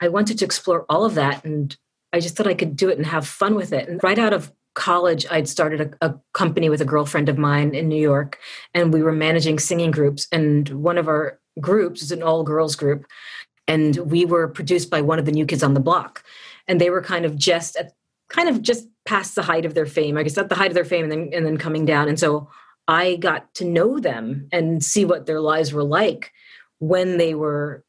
i 0.00 0.08
wanted 0.08 0.36
to 0.36 0.44
explore 0.44 0.84
all 0.88 1.04
of 1.04 1.14
that 1.14 1.44
and 1.44 1.76
i 2.12 2.18
just 2.18 2.34
thought 2.36 2.48
i 2.48 2.54
could 2.54 2.74
do 2.74 2.88
it 2.88 2.96
and 2.96 3.06
have 3.06 3.26
fun 3.26 3.54
with 3.54 3.72
it 3.72 3.88
and 3.88 4.02
right 4.02 4.18
out 4.18 4.32
of 4.32 4.50
college, 4.76 5.26
I'd 5.30 5.48
started 5.48 5.96
a, 6.00 6.06
a, 6.06 6.14
company 6.34 6.68
with 6.68 6.80
a 6.80 6.84
girlfriend 6.84 7.28
of 7.28 7.38
mine 7.38 7.74
in 7.74 7.88
New 7.88 8.00
York, 8.00 8.38
and 8.74 8.92
we 8.92 9.02
were 9.02 9.10
managing 9.10 9.58
singing 9.58 9.90
groups. 9.90 10.28
And 10.30 10.68
one 10.68 10.98
of 10.98 11.08
our 11.08 11.40
groups 11.60 12.02
is 12.02 12.12
an 12.12 12.22
all 12.22 12.44
girls 12.44 12.76
group, 12.76 13.06
and 13.66 13.96
we 13.96 14.24
were 14.24 14.46
produced 14.46 14.90
by 14.90 15.00
one 15.00 15.18
of 15.18 15.24
the 15.24 15.32
new 15.32 15.46
kids 15.46 15.62
on 15.62 15.74
the 15.74 15.80
block, 15.80 16.22
and 16.68 16.80
they 16.80 16.90
were 16.90 17.02
kind 17.02 17.24
of 17.24 17.36
just 17.36 17.74
at, 17.76 17.92
kind 18.28 18.48
of 18.48 18.62
just 18.62 18.86
past 19.06 19.34
the 19.34 19.42
height 19.42 19.64
of 19.64 19.74
their 19.74 19.86
fame. 19.86 20.18
I 20.18 20.22
guess 20.22 20.38
at 20.38 20.50
the 20.50 20.54
height 20.54 20.70
of 20.70 20.74
their 20.74 20.84
fame, 20.84 21.04
and 21.04 21.12
then 21.12 21.30
and 21.32 21.46
then 21.46 21.56
coming 21.56 21.86
down. 21.86 22.08
And 22.08 22.20
so 22.20 22.48
I 22.86 23.16
got 23.16 23.52
to 23.54 23.64
know 23.64 23.98
them 23.98 24.46
and 24.52 24.84
see 24.84 25.04
what 25.06 25.26
their 25.26 25.40
lives 25.40 25.72
were 25.72 25.84
like 25.84 26.32
when 26.78 27.16
they 27.16 27.34
were 27.34 27.82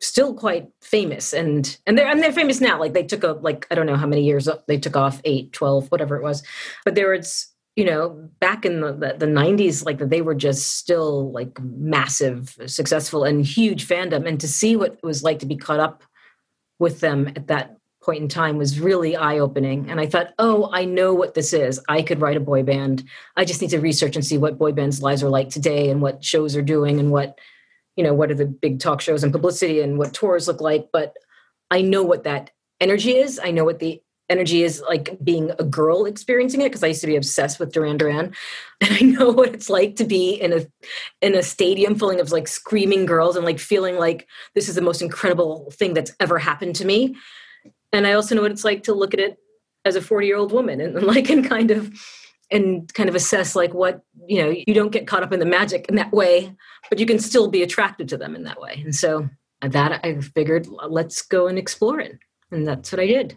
still 0.00 0.34
quite 0.34 0.68
famous 0.80 1.32
and 1.32 1.78
and 1.86 1.96
they're 1.96 2.06
and 2.06 2.22
they're 2.22 2.32
famous 2.32 2.60
now. 2.60 2.78
Like 2.78 2.92
they 2.92 3.02
took 3.02 3.24
a 3.24 3.32
like 3.32 3.66
i 3.70 3.74
don't 3.74 3.86
know 3.86 3.96
how 3.96 4.06
many 4.06 4.22
years 4.22 4.48
they 4.66 4.78
took 4.78 4.96
off 4.96 5.20
8 5.24 5.52
12 5.52 5.90
whatever 5.90 6.16
it 6.16 6.22
was. 6.22 6.42
But 6.84 6.94
there 6.94 7.10
was 7.10 7.52
you 7.76 7.84
know 7.84 8.28
back 8.40 8.64
in 8.64 8.80
the, 8.80 8.92
the, 8.92 9.16
the 9.18 9.26
90s 9.26 9.84
like 9.84 9.98
they 9.98 10.22
were 10.22 10.34
just 10.34 10.76
still 10.76 11.30
like 11.32 11.60
massive 11.60 12.56
successful 12.66 13.24
and 13.24 13.44
huge 13.44 13.86
fandom. 13.86 14.26
And 14.26 14.40
to 14.40 14.48
see 14.48 14.76
what 14.76 14.94
it 14.94 15.02
was 15.02 15.22
like 15.22 15.38
to 15.40 15.46
be 15.46 15.56
caught 15.56 15.80
up 15.80 16.02
with 16.78 17.00
them 17.00 17.28
at 17.28 17.46
that 17.48 17.76
point 18.02 18.22
in 18.22 18.28
time 18.28 18.56
was 18.56 18.78
really 18.78 19.16
eye-opening. 19.16 19.90
And 19.90 20.00
i 20.00 20.06
thought 20.06 20.34
oh 20.38 20.70
i 20.72 20.84
know 20.84 21.14
what 21.14 21.34
this 21.34 21.52
is. 21.52 21.80
I 21.88 22.02
could 22.02 22.20
write 22.20 22.36
a 22.36 22.40
boy 22.40 22.62
band. 22.62 23.04
I 23.36 23.44
just 23.44 23.60
need 23.60 23.70
to 23.70 23.80
research 23.80 24.16
and 24.16 24.24
see 24.24 24.38
what 24.38 24.58
boy 24.58 24.72
bands 24.72 25.02
lives 25.02 25.22
are 25.22 25.30
like 25.30 25.48
today 25.48 25.90
and 25.90 26.02
what 26.02 26.24
shows 26.24 26.54
are 26.54 26.62
doing 26.62 27.00
and 27.00 27.10
what 27.10 27.38
you 27.96 28.04
know 28.04 28.14
what 28.14 28.30
are 28.30 28.34
the 28.34 28.46
big 28.46 28.78
talk 28.78 29.00
shows 29.00 29.24
and 29.24 29.32
publicity 29.32 29.80
and 29.80 29.98
what 29.98 30.12
tours 30.12 30.46
look 30.46 30.60
like 30.60 30.88
but 30.92 31.14
i 31.70 31.80
know 31.80 32.02
what 32.02 32.24
that 32.24 32.50
energy 32.80 33.16
is. 33.16 33.40
I 33.42 33.50
know 33.50 33.64
what 33.64 33.78
the 33.78 34.02
energy 34.28 34.64
is 34.64 34.82
like 34.88 35.16
being 35.22 35.52
a 35.56 35.62
girl 35.62 36.04
experiencing 36.04 36.60
it 36.60 36.64
because 36.64 36.82
i 36.82 36.88
used 36.88 37.00
to 37.00 37.06
be 37.06 37.14
obsessed 37.14 37.60
with 37.60 37.72
duran 37.72 37.96
duran. 37.96 38.34
And 38.80 38.92
i 38.92 39.00
know 39.00 39.30
what 39.30 39.54
it's 39.54 39.70
like 39.70 39.96
to 39.96 40.04
be 40.04 40.34
in 40.34 40.52
a 40.52 40.66
in 41.22 41.36
a 41.36 41.44
stadium 41.44 41.94
full 41.94 42.10
of 42.10 42.32
like 42.32 42.48
screaming 42.48 43.06
girls 43.06 43.36
and 43.36 43.44
like 43.44 43.60
feeling 43.60 43.96
like 43.96 44.26
this 44.54 44.68
is 44.68 44.74
the 44.74 44.80
most 44.80 45.00
incredible 45.00 45.70
thing 45.70 45.94
that's 45.94 46.12
ever 46.18 46.38
happened 46.38 46.74
to 46.76 46.84
me. 46.84 47.14
And 47.92 48.04
i 48.06 48.12
also 48.14 48.34
know 48.34 48.42
what 48.42 48.50
it's 48.50 48.64
like 48.64 48.82
to 48.84 48.94
look 48.94 49.14
at 49.14 49.20
it 49.20 49.38
as 49.84 49.94
a 49.94 50.02
40 50.02 50.26
year 50.26 50.36
old 50.36 50.50
woman 50.50 50.80
and, 50.80 50.96
and 50.96 51.06
like 51.14 51.30
and 51.30 51.48
kind 51.48 51.70
of 51.70 51.92
and 52.50 52.92
kind 52.94 53.08
of 53.08 53.14
assess 53.14 53.56
like 53.56 53.74
what 53.74 54.02
you 54.26 54.42
know 54.42 54.50
you 54.50 54.74
don't 54.74 54.92
get 54.92 55.06
caught 55.06 55.22
up 55.22 55.32
in 55.32 55.40
the 55.40 55.46
magic 55.46 55.86
in 55.88 55.96
that 55.96 56.12
way 56.12 56.54
but 56.88 56.98
you 56.98 57.06
can 57.06 57.18
still 57.18 57.48
be 57.48 57.62
attracted 57.62 58.08
to 58.08 58.16
them 58.16 58.36
in 58.36 58.44
that 58.44 58.60
way. 58.60 58.80
And 58.84 58.94
so 58.94 59.28
uh, 59.62 59.68
that 59.68 60.00
i 60.04 60.20
figured 60.20 60.68
uh, 60.80 60.86
let's 60.88 61.22
go 61.22 61.46
and 61.46 61.58
explore 61.58 62.00
it. 62.00 62.18
And 62.50 62.66
that's 62.66 62.92
what 62.92 63.00
i 63.00 63.06
did. 63.06 63.36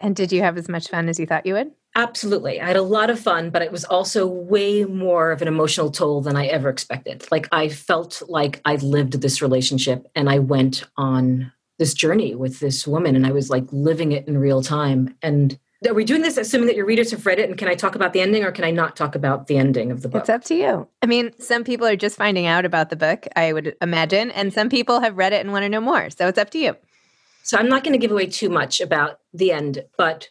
And 0.00 0.14
did 0.14 0.32
you 0.32 0.42
have 0.42 0.56
as 0.56 0.68
much 0.68 0.88
fun 0.88 1.08
as 1.08 1.18
you 1.18 1.26
thought 1.26 1.46
you 1.46 1.54
would? 1.54 1.72
Absolutely. 1.96 2.60
I 2.60 2.66
had 2.66 2.76
a 2.76 2.82
lot 2.82 3.10
of 3.10 3.18
fun 3.18 3.50
but 3.50 3.62
it 3.62 3.72
was 3.72 3.84
also 3.84 4.26
way 4.26 4.84
more 4.84 5.30
of 5.30 5.42
an 5.42 5.48
emotional 5.48 5.90
toll 5.90 6.20
than 6.20 6.36
i 6.36 6.46
ever 6.46 6.68
expected. 6.68 7.26
Like 7.30 7.48
i 7.52 7.68
felt 7.68 8.22
like 8.28 8.60
i 8.64 8.76
lived 8.76 9.20
this 9.20 9.40
relationship 9.42 10.06
and 10.14 10.28
i 10.28 10.38
went 10.38 10.84
on 10.96 11.52
this 11.78 11.94
journey 11.94 12.34
with 12.34 12.58
this 12.58 12.88
woman 12.88 13.14
and 13.14 13.24
i 13.24 13.30
was 13.30 13.50
like 13.50 13.64
living 13.70 14.12
it 14.12 14.26
in 14.26 14.38
real 14.38 14.62
time. 14.62 15.14
And 15.22 15.58
are 15.86 15.94
we 15.94 16.04
doing 16.04 16.22
this 16.22 16.36
assuming 16.36 16.66
that 16.66 16.76
your 16.76 16.86
readers 16.86 17.10
have 17.12 17.24
read 17.24 17.38
it? 17.38 17.48
And 17.48 17.56
can 17.56 17.68
I 17.68 17.74
talk 17.74 17.94
about 17.94 18.12
the 18.12 18.20
ending 18.20 18.42
or 18.42 18.50
can 18.50 18.64
I 18.64 18.70
not 18.70 18.96
talk 18.96 19.14
about 19.14 19.46
the 19.46 19.56
ending 19.56 19.92
of 19.92 20.02
the 20.02 20.08
book? 20.08 20.22
It's 20.22 20.28
up 20.28 20.44
to 20.44 20.54
you. 20.54 20.88
I 21.02 21.06
mean, 21.06 21.32
some 21.38 21.62
people 21.62 21.86
are 21.86 21.96
just 21.96 22.16
finding 22.16 22.46
out 22.46 22.64
about 22.64 22.90
the 22.90 22.96
book, 22.96 23.28
I 23.36 23.52
would 23.52 23.76
imagine, 23.80 24.30
and 24.32 24.52
some 24.52 24.68
people 24.68 25.00
have 25.00 25.16
read 25.16 25.32
it 25.32 25.40
and 25.40 25.52
want 25.52 25.62
to 25.62 25.68
know 25.68 25.80
more. 25.80 26.10
So 26.10 26.26
it's 26.26 26.38
up 26.38 26.50
to 26.50 26.58
you. 26.58 26.76
So 27.44 27.56
I'm 27.56 27.68
not 27.68 27.84
going 27.84 27.92
to 27.92 27.98
give 27.98 28.10
away 28.10 28.26
too 28.26 28.50
much 28.50 28.80
about 28.80 29.20
the 29.32 29.52
end, 29.52 29.84
but 29.96 30.28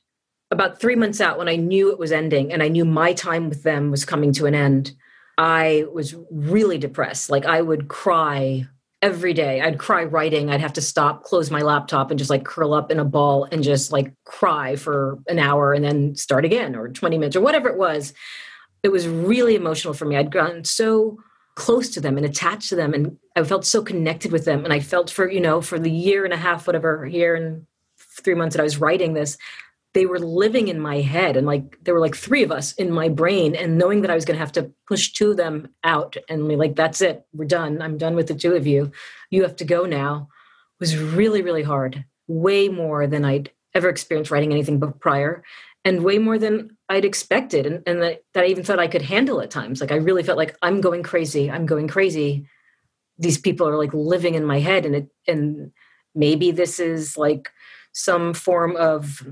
about 0.51 0.79
three 0.79 0.95
months 0.95 1.19
out, 1.19 1.37
when 1.37 1.49
I 1.49 1.55
knew 1.55 1.91
it 1.91 1.99
was 1.99 2.11
ending 2.11 2.51
and 2.51 2.61
I 2.61 2.67
knew 2.67 2.85
my 2.85 3.13
time 3.13 3.49
with 3.49 3.63
them 3.63 3.91
was 3.91 4.05
coming 4.05 4.31
to 4.33 4.45
an 4.45 4.55
end, 4.55 4.91
I 5.37 5.85
was 5.93 6.15
really 6.31 6.77
depressed. 6.77 7.29
Like 7.29 7.45
I 7.45 7.61
would 7.61 7.87
cry 7.87 8.67
every 9.01 9.33
day. 9.33 9.61
I'd 9.61 9.77
cry 9.77 10.03
writing. 10.03 10.49
I'd 10.49 10.61
have 10.61 10.73
to 10.73 10.81
stop, 10.81 11.23
close 11.23 11.51
my 11.51 11.61
laptop, 11.61 12.09
and 12.09 12.17
just 12.17 12.29
like 12.29 12.45
curl 12.45 12.73
up 12.73 12.91
in 12.91 12.99
a 12.99 13.05
ball 13.05 13.47
and 13.51 13.63
just 13.63 13.91
like 13.91 14.13
cry 14.25 14.75
for 14.75 15.19
an 15.27 15.39
hour 15.39 15.73
and 15.73 15.83
then 15.83 16.15
start 16.15 16.45
again 16.45 16.75
or 16.75 16.89
20 16.89 17.17
minutes 17.17 17.35
or 17.35 17.41
whatever 17.41 17.69
it 17.69 17.77
was. 17.77 18.13
It 18.83 18.89
was 18.89 19.07
really 19.07 19.55
emotional 19.55 19.93
for 19.93 20.05
me. 20.05 20.17
I'd 20.17 20.31
gotten 20.31 20.63
so 20.63 21.17
close 21.55 21.89
to 21.89 22.01
them 22.01 22.17
and 22.17 22.25
attached 22.25 22.69
to 22.69 22.75
them 22.75 22.93
and 22.93 23.17
I 23.35 23.43
felt 23.43 23.65
so 23.65 23.81
connected 23.81 24.31
with 24.31 24.45
them. 24.45 24.63
And 24.63 24.73
I 24.73 24.79
felt 24.79 25.09
for, 25.09 25.29
you 25.29 25.41
know, 25.41 25.61
for 25.61 25.79
the 25.79 25.91
year 25.91 26.23
and 26.25 26.33
a 26.33 26.37
half, 26.37 26.67
whatever, 26.67 27.05
year 27.05 27.35
and 27.35 27.65
three 27.99 28.35
months 28.35 28.55
that 28.55 28.61
I 28.61 28.63
was 28.63 28.79
writing 28.79 29.13
this, 29.13 29.37
they 29.97 30.05
were 30.05 30.19
living 30.19 30.67
in 30.67 30.79
my 30.79 31.01
head 31.01 31.35
and 31.35 31.47
like 31.47 31.79
there 31.83 31.95
were 31.95 31.99
like 31.99 32.15
three 32.15 32.43
of 32.43 32.51
us 32.51 32.71
in 32.73 32.91
my 32.91 33.09
brain 33.09 33.55
and 33.55 33.79
knowing 33.79 34.01
that 34.01 34.11
i 34.11 34.13
was 34.13 34.25
going 34.25 34.35
to 34.35 34.45
have 34.45 34.51
to 34.51 34.71
push 34.87 35.11
two 35.11 35.31
of 35.31 35.37
them 35.37 35.67
out 35.83 36.15
and 36.29 36.47
be 36.47 36.55
like 36.55 36.75
that's 36.75 37.01
it. 37.01 37.25
We're 37.33 37.45
done. 37.45 37.81
I'm 37.81 37.97
done 37.97 38.15
with 38.15 38.27
the 38.27 38.35
two 38.35 38.53
of 38.53 38.67
you. 38.67 38.91
You 39.31 39.41
have 39.41 39.55
to 39.55 39.65
go 39.65 39.87
now. 39.87 40.29
Was 40.79 40.95
really 40.95 41.41
really 41.41 41.63
hard. 41.63 42.05
Way 42.27 42.69
more 42.69 43.07
than 43.07 43.25
i'd 43.25 43.49
ever 43.73 43.89
experienced 43.89 44.29
writing 44.29 44.51
anything 44.51 44.79
prior 44.99 45.43
and 45.83 46.03
way 46.03 46.19
more 46.19 46.37
than 46.37 46.77
i'd 46.89 47.05
expected 47.05 47.65
and, 47.65 47.81
and 47.87 48.03
that, 48.03 48.23
that 48.35 48.43
i 48.43 48.47
even 48.47 48.63
thought 48.63 48.85
i 48.85 48.87
could 48.87 49.01
handle 49.01 49.41
at 49.41 49.49
times. 49.49 49.81
Like 49.81 49.91
i 49.91 49.95
really 49.95 50.21
felt 50.21 50.37
like 50.37 50.55
i'm 50.61 50.79
going 50.79 51.01
crazy. 51.01 51.49
I'm 51.49 51.65
going 51.65 51.87
crazy. 51.87 52.45
These 53.17 53.39
people 53.39 53.67
are 53.67 53.79
like 53.79 53.95
living 53.95 54.35
in 54.35 54.45
my 54.45 54.59
head 54.59 54.85
and 54.85 54.95
it 54.95 55.07
and 55.27 55.71
maybe 56.13 56.51
this 56.51 56.79
is 56.79 57.17
like 57.17 57.49
some 57.93 58.35
form 58.35 58.75
of 58.75 59.25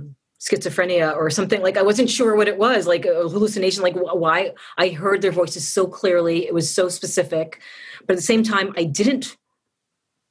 schizophrenia 0.46 1.16
or 1.16 1.30
something 1.30 1.62
like 1.62 1.78
i 1.78 1.82
wasn't 1.82 2.10
sure 2.10 2.36
what 2.36 2.48
it 2.48 2.58
was 2.58 2.86
like 2.86 3.06
a 3.06 3.28
hallucination 3.30 3.82
like 3.82 3.96
why 3.96 4.52
i 4.78 4.90
heard 4.90 5.22
their 5.22 5.32
voices 5.32 5.68
so 5.68 5.88
clearly 5.88 6.46
it 6.46 6.54
was 6.54 6.74
so 6.74 6.88
specific 6.88 7.60
but 8.06 8.14
at 8.14 8.18
the 8.18 8.22
same 8.22 8.44
time 8.44 8.74
i 8.78 8.84
didn't 8.84 9.38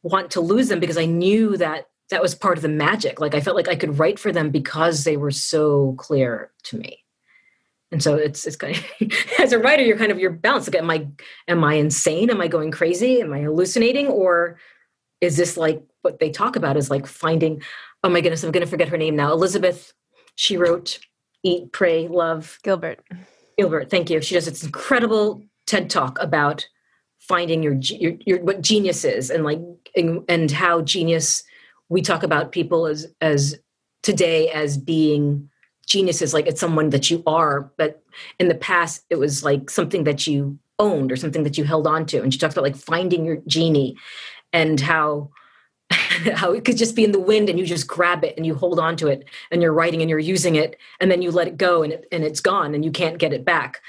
want 0.03 0.31
to 0.31 0.41
lose 0.41 0.69
them 0.69 0.79
because 0.79 0.99
i 0.99 1.05
knew 1.05 1.57
that 1.57 1.87
that 2.11 2.23
was 2.23 2.35
part 2.35 2.57
of 2.57 2.63
the 2.63 2.69
magic 2.69 3.21
like 3.21 3.35
i 3.35 3.41
felt 3.41 3.57
like 3.57 3.69
i 3.69 3.75
could 3.75 3.99
write 3.99 4.19
for 4.19 4.31
them 4.31 4.51
because 4.51 5.05
they 5.05 5.17
were 5.17 5.31
so 5.31 5.95
clear 5.99 6.51
to 6.65 6.77
me. 6.79 6.99
And 7.91 8.03
so 8.03 8.17
it's 8.17 8.45
it's 8.45 8.57
kind 8.57 8.77
of 8.77 9.13
as 9.39 9.53
a 9.53 9.59
writer 9.59 9.83
you're 9.85 9.97
kind 9.97 10.11
of 10.11 10.19
you're 10.19 10.33
balanced 10.33 10.73
like 10.73 10.83
am 10.83 10.91
i 10.91 11.07
am 11.47 11.63
i 11.63 11.75
insane? 11.75 12.29
Am 12.29 12.41
i 12.41 12.49
going 12.49 12.73
crazy? 12.73 13.21
Am 13.21 13.33
i 13.33 13.41
hallucinating? 13.41 14.09
Or 14.09 14.59
is 15.21 15.37
this 15.37 15.57
like 15.57 15.83
what 16.03 16.19
they 16.19 16.31
talk 16.31 16.57
about 16.57 16.77
is 16.77 16.91
like 16.91 17.07
finding 17.07 17.63
oh 18.03 18.09
my 18.09 18.21
goodness 18.21 18.45
i'm 18.45 18.53
going 18.53 18.65
to 18.65 18.71
forget 18.71 18.89
her 18.89 18.99
name 18.99 19.17
now 19.17 19.33
elizabeth 19.33 19.93
she 20.35 20.57
wrote 20.57 20.99
Eat, 21.43 21.73
Pray, 21.73 22.09
Love. 22.09 22.59
Gilbert. 22.63 23.01
Gilbert, 23.59 23.91
thank 23.91 24.11
you. 24.11 24.21
She 24.21 24.35
does 24.35 24.47
this 24.47 24.65
incredible 24.65 25.43
TED 25.67 25.91
talk 25.91 26.19
about 26.21 26.67
finding 27.19 27.63
your, 27.63 27.75
your, 27.75 28.13
your 28.27 28.43
what 28.43 28.61
genius 28.61 29.05
is 29.05 29.31
and 29.31 29.45
like 29.45 29.61
and, 29.97 30.23
and 30.29 30.51
how 30.51 30.83
genius 30.83 31.43
we 31.89 32.03
talk 32.03 32.23
about 32.23 32.53
people 32.53 32.87
as 32.87 33.07
as 33.21 33.59
today 34.03 34.51
as 34.51 34.77
being 34.77 35.49
geniuses 35.87 36.35
like 36.35 36.47
it's 36.47 36.61
someone 36.61 36.91
that 36.91 37.11
you 37.11 37.23
are 37.27 37.73
but 37.79 38.03
in 38.39 38.49
the 38.49 38.55
past 38.55 39.05
it 39.09 39.17
was 39.17 39.43
like 39.43 39.71
something 39.71 40.05
that 40.05 40.27
you 40.27 40.59
owned 40.79 41.11
or 41.11 41.17
something 41.17 41.45
that 41.45 41.57
you 41.57 41.65
held 41.65 41.87
on 41.87 42.05
to 42.05 42.21
and 42.21 42.33
she 42.33 42.39
talks 42.39 42.55
about 42.55 42.65
like 42.65 42.77
finding 42.77 43.25
your 43.25 43.39
genie 43.47 43.97
and 44.53 44.81
how 44.81 45.31
how 46.35 46.53
it 46.53 46.65
could 46.65 46.77
just 46.77 46.97
be 46.97 47.05
in 47.05 47.13
the 47.13 47.21
wind 47.21 47.49
and 47.49 47.59
you 47.59 47.67
just 47.67 47.87
grab 47.87 48.25
it 48.25 48.35
and 48.37 48.47
you 48.47 48.55
hold 48.55 48.79
on 48.79 48.97
to 48.97 49.09
it 49.09 49.25
and 49.51 49.63
you're 49.63 49.73
writing 49.73 50.01
and 50.01 50.11
you're 50.11 50.19
using 50.19 50.57
it 50.57 50.77
and 51.01 51.11
then 51.11 51.23
you 51.23 51.31
let 51.31 51.49
it 51.49 51.57
go 51.57 51.83
and 51.83 51.93
it, 51.93 52.07
and 52.13 52.25
it's 52.25 52.41
gone 52.41 52.75
and 52.75 52.85
you 52.85 52.91
can't 52.91 53.19
get 53.19 53.33
it 53.33 53.45
back 53.45 53.81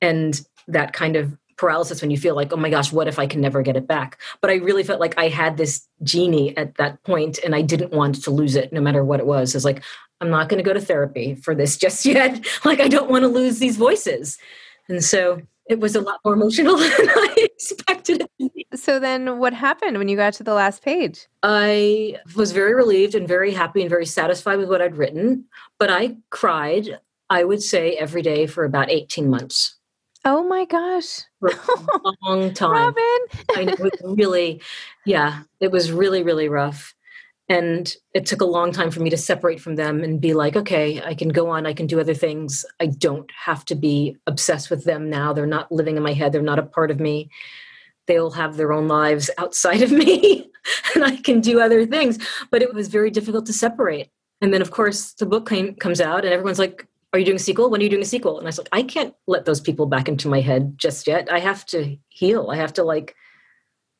and 0.00 0.42
that 0.68 0.92
kind 0.92 1.16
of 1.16 1.36
paralysis 1.56 2.02
when 2.02 2.10
you 2.10 2.18
feel 2.18 2.34
like, 2.34 2.52
oh 2.52 2.56
my 2.56 2.70
gosh, 2.70 2.92
what 2.92 3.08
if 3.08 3.18
I 3.18 3.26
can 3.26 3.40
never 3.40 3.62
get 3.62 3.76
it 3.76 3.86
back? 3.86 4.20
But 4.40 4.50
I 4.50 4.54
really 4.54 4.82
felt 4.82 5.00
like 5.00 5.14
I 5.18 5.28
had 5.28 5.56
this 5.56 5.86
genie 6.02 6.56
at 6.56 6.76
that 6.76 7.02
point 7.04 7.38
and 7.44 7.54
I 7.54 7.62
didn't 7.62 7.92
want 7.92 8.22
to 8.24 8.30
lose 8.30 8.56
it 8.56 8.72
no 8.72 8.80
matter 8.80 9.04
what 9.04 9.20
it 9.20 9.26
was. 9.26 9.54
It's 9.54 9.64
like, 9.64 9.82
I'm 10.20 10.30
not 10.30 10.48
going 10.48 10.62
to 10.62 10.68
go 10.68 10.74
to 10.74 10.80
therapy 10.80 11.34
for 11.34 11.54
this 11.54 11.76
just 11.78 12.04
yet. 12.04 12.44
like, 12.64 12.80
I 12.80 12.88
don't 12.88 13.10
want 13.10 13.22
to 13.22 13.28
lose 13.28 13.58
these 13.58 13.76
voices. 13.76 14.38
And 14.88 15.02
so 15.02 15.40
it 15.68 15.80
was 15.80 15.96
a 15.96 16.00
lot 16.00 16.20
more 16.24 16.34
emotional 16.34 16.76
than 16.76 16.90
I 16.90 17.34
expected 17.36 18.26
So 18.76 18.98
then 18.98 19.38
what 19.38 19.52
happened 19.52 19.98
when 19.98 20.08
you 20.08 20.16
got 20.16 20.34
to 20.34 20.44
the 20.44 20.54
last 20.54 20.82
page? 20.82 21.26
I 21.42 22.16
was 22.34 22.52
very 22.52 22.74
relieved 22.74 23.14
and 23.14 23.26
very 23.26 23.52
happy 23.52 23.80
and 23.80 23.90
very 23.90 24.06
satisfied 24.06 24.58
with 24.58 24.68
what 24.68 24.82
I'd 24.82 24.96
written, 24.96 25.44
but 25.78 25.90
I 25.90 26.16
cried, 26.30 27.00
I 27.30 27.44
would 27.44 27.62
say, 27.62 27.96
every 27.96 28.22
day 28.22 28.46
for 28.46 28.64
about 28.64 28.90
18 28.90 29.28
months. 29.28 29.76
Oh 30.24 30.42
my 30.42 30.64
gosh. 30.64 31.20
For 31.40 31.50
a 31.50 32.12
long 32.22 32.52
time. 32.52 32.72
Robinne. 32.72 33.26
I 33.56 33.64
know, 33.64 33.72
it 33.72 33.80
was 33.80 34.16
really, 34.16 34.60
yeah, 35.04 35.42
it 35.60 35.70
was 35.70 35.92
really, 35.92 36.22
really 36.22 36.48
rough. 36.48 36.94
And 37.48 37.94
it 38.12 38.26
took 38.26 38.40
a 38.40 38.46
long 38.46 38.72
time 38.72 38.90
for 38.90 38.98
me 38.98 39.10
to 39.10 39.16
separate 39.16 39.60
from 39.60 39.76
them 39.76 40.02
and 40.02 40.20
be 40.20 40.34
like, 40.34 40.56
okay, 40.56 41.00
I 41.00 41.14
can 41.14 41.28
go 41.28 41.48
on, 41.48 41.64
I 41.64 41.74
can 41.74 41.86
do 41.86 42.00
other 42.00 42.14
things. 42.14 42.64
I 42.80 42.86
don't 42.86 43.30
have 43.44 43.64
to 43.66 43.76
be 43.76 44.16
obsessed 44.26 44.68
with 44.68 44.82
them 44.82 45.08
now. 45.08 45.32
They're 45.32 45.46
not 45.46 45.70
living 45.70 45.96
in 45.96 46.02
my 46.02 46.12
head, 46.12 46.32
they're 46.32 46.42
not 46.42 46.58
a 46.58 46.64
part 46.64 46.90
of 46.90 46.98
me. 46.98 47.30
They'll 48.06 48.30
have 48.30 48.56
their 48.56 48.72
own 48.72 48.88
lives 48.88 49.30
outside 49.38 49.82
of 49.82 49.90
me 50.04 50.50
and 50.94 51.04
I 51.04 51.16
can 51.16 51.40
do 51.40 51.60
other 51.60 51.86
things. 51.86 52.18
But 52.50 52.62
it 52.62 52.74
was 52.74 52.88
very 52.88 53.10
difficult 53.10 53.46
to 53.46 53.52
separate. 53.52 54.10
And 54.40 54.52
then, 54.52 54.62
of 54.62 54.70
course, 54.70 55.12
the 55.14 55.26
book 55.26 55.48
came, 55.48 55.74
comes 55.76 56.00
out 56.00 56.24
and 56.24 56.32
everyone's 56.32 56.58
like, 56.58 56.86
are 57.12 57.18
you 57.18 57.24
doing 57.24 57.36
a 57.36 57.40
sequel? 57.40 57.70
When 57.70 57.80
are 57.80 57.84
you 57.84 57.90
doing 57.90 58.02
a 58.02 58.06
sequel? 58.06 58.38
And 58.38 58.46
I 58.46 58.50
was 58.50 58.58
like, 58.58 58.68
I 58.72 58.82
can't 58.82 59.14
let 59.26 59.44
those 59.44 59.60
people 59.60 59.86
back 59.86 60.08
into 60.08 60.28
my 60.28 60.40
head 60.40 60.76
just 60.76 61.06
yet. 61.06 61.32
I 61.32 61.38
have 61.38 61.64
to 61.66 61.96
heal. 62.08 62.50
I 62.50 62.56
have 62.56 62.74
to 62.74 62.84
like, 62.84 63.14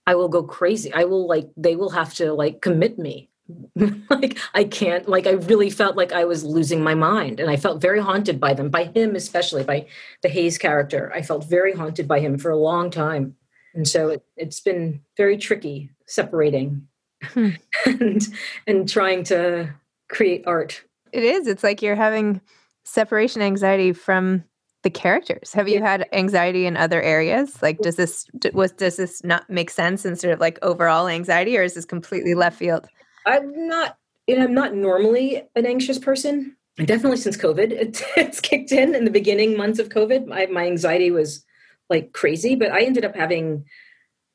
I 0.06 0.14
will 0.14 0.28
go 0.28 0.42
crazy. 0.42 0.92
I 0.92 1.04
will 1.04 1.26
like, 1.26 1.48
they 1.56 1.76
will 1.76 1.90
have 1.90 2.14
to 2.14 2.32
like 2.34 2.60
commit 2.60 2.98
me 2.98 3.30
like 4.10 4.38
I 4.54 4.64
can't 4.64 5.08
like 5.08 5.26
I 5.26 5.32
really 5.32 5.70
felt 5.70 5.96
like 5.96 6.12
I 6.12 6.24
was 6.24 6.42
losing 6.42 6.82
my 6.82 6.94
mind 6.94 7.38
and 7.38 7.48
I 7.48 7.56
felt 7.56 7.80
very 7.80 8.00
haunted 8.00 8.40
by 8.40 8.54
them 8.54 8.70
by 8.70 8.84
him 8.84 9.14
especially 9.14 9.62
by 9.62 9.86
the 10.22 10.28
Hayes 10.28 10.58
character 10.58 11.12
I 11.14 11.22
felt 11.22 11.48
very 11.48 11.72
haunted 11.72 12.08
by 12.08 12.18
him 12.18 12.38
for 12.38 12.50
a 12.50 12.56
long 12.56 12.90
time 12.90 13.36
and 13.76 13.86
so 13.86 14.08
it, 14.08 14.24
has 14.38 14.60
been 14.60 15.00
very 15.16 15.36
tricky 15.36 15.90
separating 16.06 16.86
hmm. 17.22 17.50
and 17.86 18.28
and 18.66 18.88
trying 18.88 19.22
to 19.24 19.72
create 20.08 20.42
art 20.46 20.82
it 21.12 21.22
is 21.22 21.46
it's 21.46 21.62
like 21.62 21.82
you're 21.82 21.96
having 21.96 22.40
separation 22.84 23.42
anxiety 23.42 23.92
from 23.92 24.42
the 24.82 24.90
characters 24.90 25.52
have 25.52 25.68
you 25.68 25.80
had 25.80 26.08
anxiety 26.12 26.66
in 26.66 26.76
other 26.76 27.02
areas 27.02 27.60
like 27.62 27.78
does 27.78 27.96
this 27.96 28.26
was 28.52 28.70
does 28.72 28.96
this 28.96 29.24
not 29.24 29.48
make 29.50 29.70
sense 29.70 30.04
in 30.04 30.14
sort 30.14 30.32
of 30.32 30.40
like 30.40 30.58
overall 30.62 31.08
anxiety 31.08 31.58
or 31.58 31.62
is 31.62 31.74
this 31.74 31.84
completely 31.84 32.34
left 32.34 32.56
field 32.56 32.88
I'm 33.26 33.66
not, 33.66 33.98
you 34.26 34.38
know, 34.38 34.44
I'm 34.44 34.54
not 34.54 34.74
normally 34.74 35.42
an 35.56 35.66
anxious 35.66 35.98
person. 35.98 36.56
Definitely 36.76 37.16
since 37.18 37.36
COVID, 37.36 37.72
it, 37.72 38.02
it's 38.16 38.40
kicked 38.40 38.72
in 38.72 38.94
in 38.94 39.04
the 39.04 39.10
beginning 39.10 39.56
months 39.56 39.78
of 39.78 39.88
COVID. 39.88 40.26
My, 40.26 40.46
my 40.46 40.66
anxiety 40.66 41.10
was 41.10 41.44
like 41.88 42.12
crazy, 42.12 42.54
but 42.54 42.72
I 42.72 42.82
ended 42.82 43.04
up 43.04 43.14
having 43.14 43.64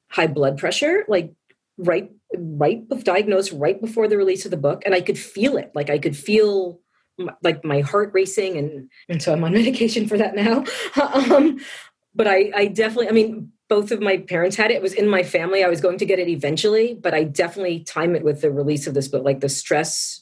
high 0.09 0.27
blood 0.27 0.57
pressure, 0.57 1.05
like 1.07 1.33
right, 1.77 2.11
right, 2.37 2.87
diagnosed 3.03 3.51
right 3.53 3.79
before 3.79 4.07
the 4.07 4.17
release 4.17 4.45
of 4.45 4.51
the 4.51 4.57
book. 4.57 4.83
And 4.85 4.93
I 4.93 5.01
could 5.01 5.17
feel 5.17 5.57
it. 5.57 5.71
Like 5.73 5.89
I 5.89 5.97
could 5.97 6.15
feel 6.15 6.79
like 7.43 7.63
my 7.63 7.81
heart 7.81 8.11
racing 8.13 8.57
and, 8.57 8.89
and 9.09 9.21
so 9.21 9.33
I'm 9.33 9.43
on 9.43 9.53
medication 9.53 10.07
for 10.07 10.17
that 10.17 10.35
now. 10.35 10.63
um, 11.13 11.59
but 12.13 12.27
I, 12.27 12.51
I 12.55 12.65
definitely, 12.67 13.09
I 13.09 13.11
mean, 13.11 13.51
both 13.69 13.91
of 13.91 14.01
my 14.01 14.17
parents 14.17 14.57
had 14.57 14.69
it. 14.69 14.75
It 14.75 14.81
was 14.81 14.93
in 14.93 15.07
my 15.07 15.23
family. 15.23 15.63
I 15.63 15.69
was 15.69 15.79
going 15.79 15.97
to 15.99 16.05
get 16.05 16.19
it 16.19 16.27
eventually, 16.27 16.93
but 16.93 17.13
I 17.13 17.23
definitely 17.23 17.81
time 17.81 18.15
it 18.15 18.23
with 18.23 18.41
the 18.41 18.51
release 18.51 18.85
of 18.85 18.93
this 18.93 19.07
book. 19.07 19.23
Like 19.23 19.39
the 19.39 19.47
stress 19.47 20.21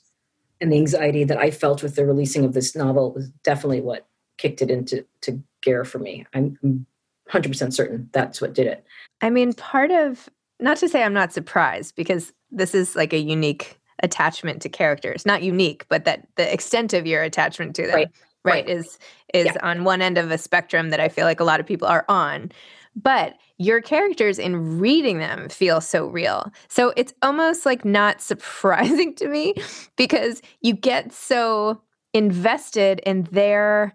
and 0.62 0.72
the 0.72 0.78
anxiety 0.78 1.24
that 1.24 1.38
I 1.38 1.50
felt 1.50 1.82
with 1.82 1.96
the 1.96 2.06
releasing 2.06 2.46
of 2.46 2.54
this 2.54 2.76
novel 2.76 3.14
was 3.14 3.30
definitely 3.44 3.82
what 3.82 4.08
kicked 4.38 4.62
it 4.62 4.70
into 4.70 5.06
to 5.22 5.42
gear 5.62 5.84
for 5.84 5.98
me. 6.00 6.28
I'm 6.34 6.86
100% 7.30 7.74
certain 7.74 8.10
that's 8.12 8.42
what 8.42 8.54
did 8.54 8.68
it. 8.68 8.86
I 9.22 9.30
mean, 9.30 9.54
part 9.54 9.92
of 9.92 10.30
not 10.60 10.78
to 10.78 10.90
say 10.90 11.04
I'm 11.04 11.14
not 11.14 11.34
surprised 11.34 11.96
because 11.96 12.34
this 12.52 12.76
is 12.76 12.96
like 12.96 13.14
a 13.14 13.20
unique 13.20 13.80
attachment 14.02 14.62
to 14.64 14.70
characters. 14.70 15.26
Not 15.26 15.44
unique, 15.44 15.86
but 15.90 16.06
that 16.06 16.28
the 16.36 16.52
extent 16.52 16.94
of 16.94 17.06
your 17.06 17.24
attachment 17.24 17.76
to 17.76 17.84
them. 17.84 17.96
Right. 17.96 18.08
Right, 18.46 18.66
right. 18.66 18.70
is 18.70 18.98
is 19.34 19.48
yeah. 19.48 19.58
on 19.62 19.84
one 19.84 20.02
end 20.02 20.18
of 20.18 20.32
a 20.32 20.38
spectrum 20.38 20.92
that 20.92 21.02
I 21.02 21.10
feel 21.10 21.26
like 21.26 21.42
a 21.42 21.44
lot 21.44 21.60
of 21.60 21.66
people 21.66 21.90
are 21.90 22.06
on 22.08 22.54
but 22.96 23.36
your 23.58 23.82
characters 23.82 24.40
in 24.40 24.80
reading 24.80 25.20
them 25.20 25.50
feel 25.50 25.82
so 25.82 26.08
real. 26.08 26.52
So 26.68 26.94
it's 26.96 27.14
almost 27.22 27.66
like 27.66 27.86
not 27.86 28.22
surprising 28.22 29.16
to 29.16 29.28
me 29.28 29.56
because 29.96 30.42
you 30.62 30.74
get 30.74 31.12
so 31.12 31.82
invested 32.14 33.00
in 33.06 33.24
their 33.32 33.94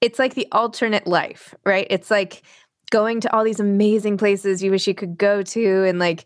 it's 0.00 0.18
like 0.18 0.34
the 0.34 0.46
alternate 0.52 1.06
life, 1.06 1.54
right? 1.64 1.86
It's 1.90 2.10
like 2.10 2.42
going 2.90 3.20
to 3.20 3.34
all 3.34 3.44
these 3.44 3.60
amazing 3.60 4.16
places 4.16 4.62
you 4.62 4.70
wish 4.70 4.86
you 4.86 4.94
could 4.94 5.18
go 5.18 5.42
to 5.42 5.84
and 5.84 5.98
like 5.98 6.24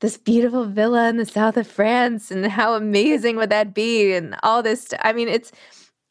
this 0.00 0.18
beautiful 0.18 0.66
villa 0.66 1.08
in 1.08 1.16
the 1.16 1.26
south 1.26 1.56
of 1.56 1.66
France 1.66 2.30
and 2.30 2.46
how 2.46 2.74
amazing 2.74 3.36
would 3.36 3.50
that 3.50 3.74
be 3.74 4.12
and 4.12 4.36
all 4.42 4.62
this 4.62 4.84
st- 4.84 5.00
I 5.04 5.12
mean 5.12 5.28
it's 5.28 5.50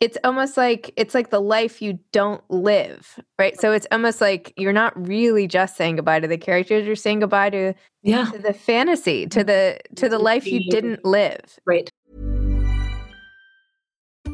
it's 0.01 0.17
almost 0.25 0.57
like 0.57 0.91
it's 0.97 1.13
like 1.13 1.29
the 1.29 1.39
life 1.39 1.81
you 1.81 1.97
don't 2.11 2.43
live 2.49 3.17
right? 3.39 3.59
So 3.59 3.71
it's 3.71 3.87
almost 3.91 4.19
like 4.19 4.53
you're 4.57 4.73
not 4.73 5.07
really 5.07 5.47
just 5.47 5.77
saying 5.77 5.95
goodbye 5.97 6.19
to 6.19 6.27
the 6.27 6.37
characters 6.37 6.85
you're 6.85 6.95
saying 6.95 7.19
goodbye 7.19 7.51
to 7.51 7.73
yeah. 8.03 8.25
to 8.31 8.37
the 8.37 8.53
fantasy 8.53 9.27
to 9.27 9.43
the 9.43 9.79
to 9.95 10.09
the 10.09 10.19
life 10.19 10.45
you 10.45 10.69
didn't 10.69 11.05
live. 11.05 11.57
Right 11.65 11.89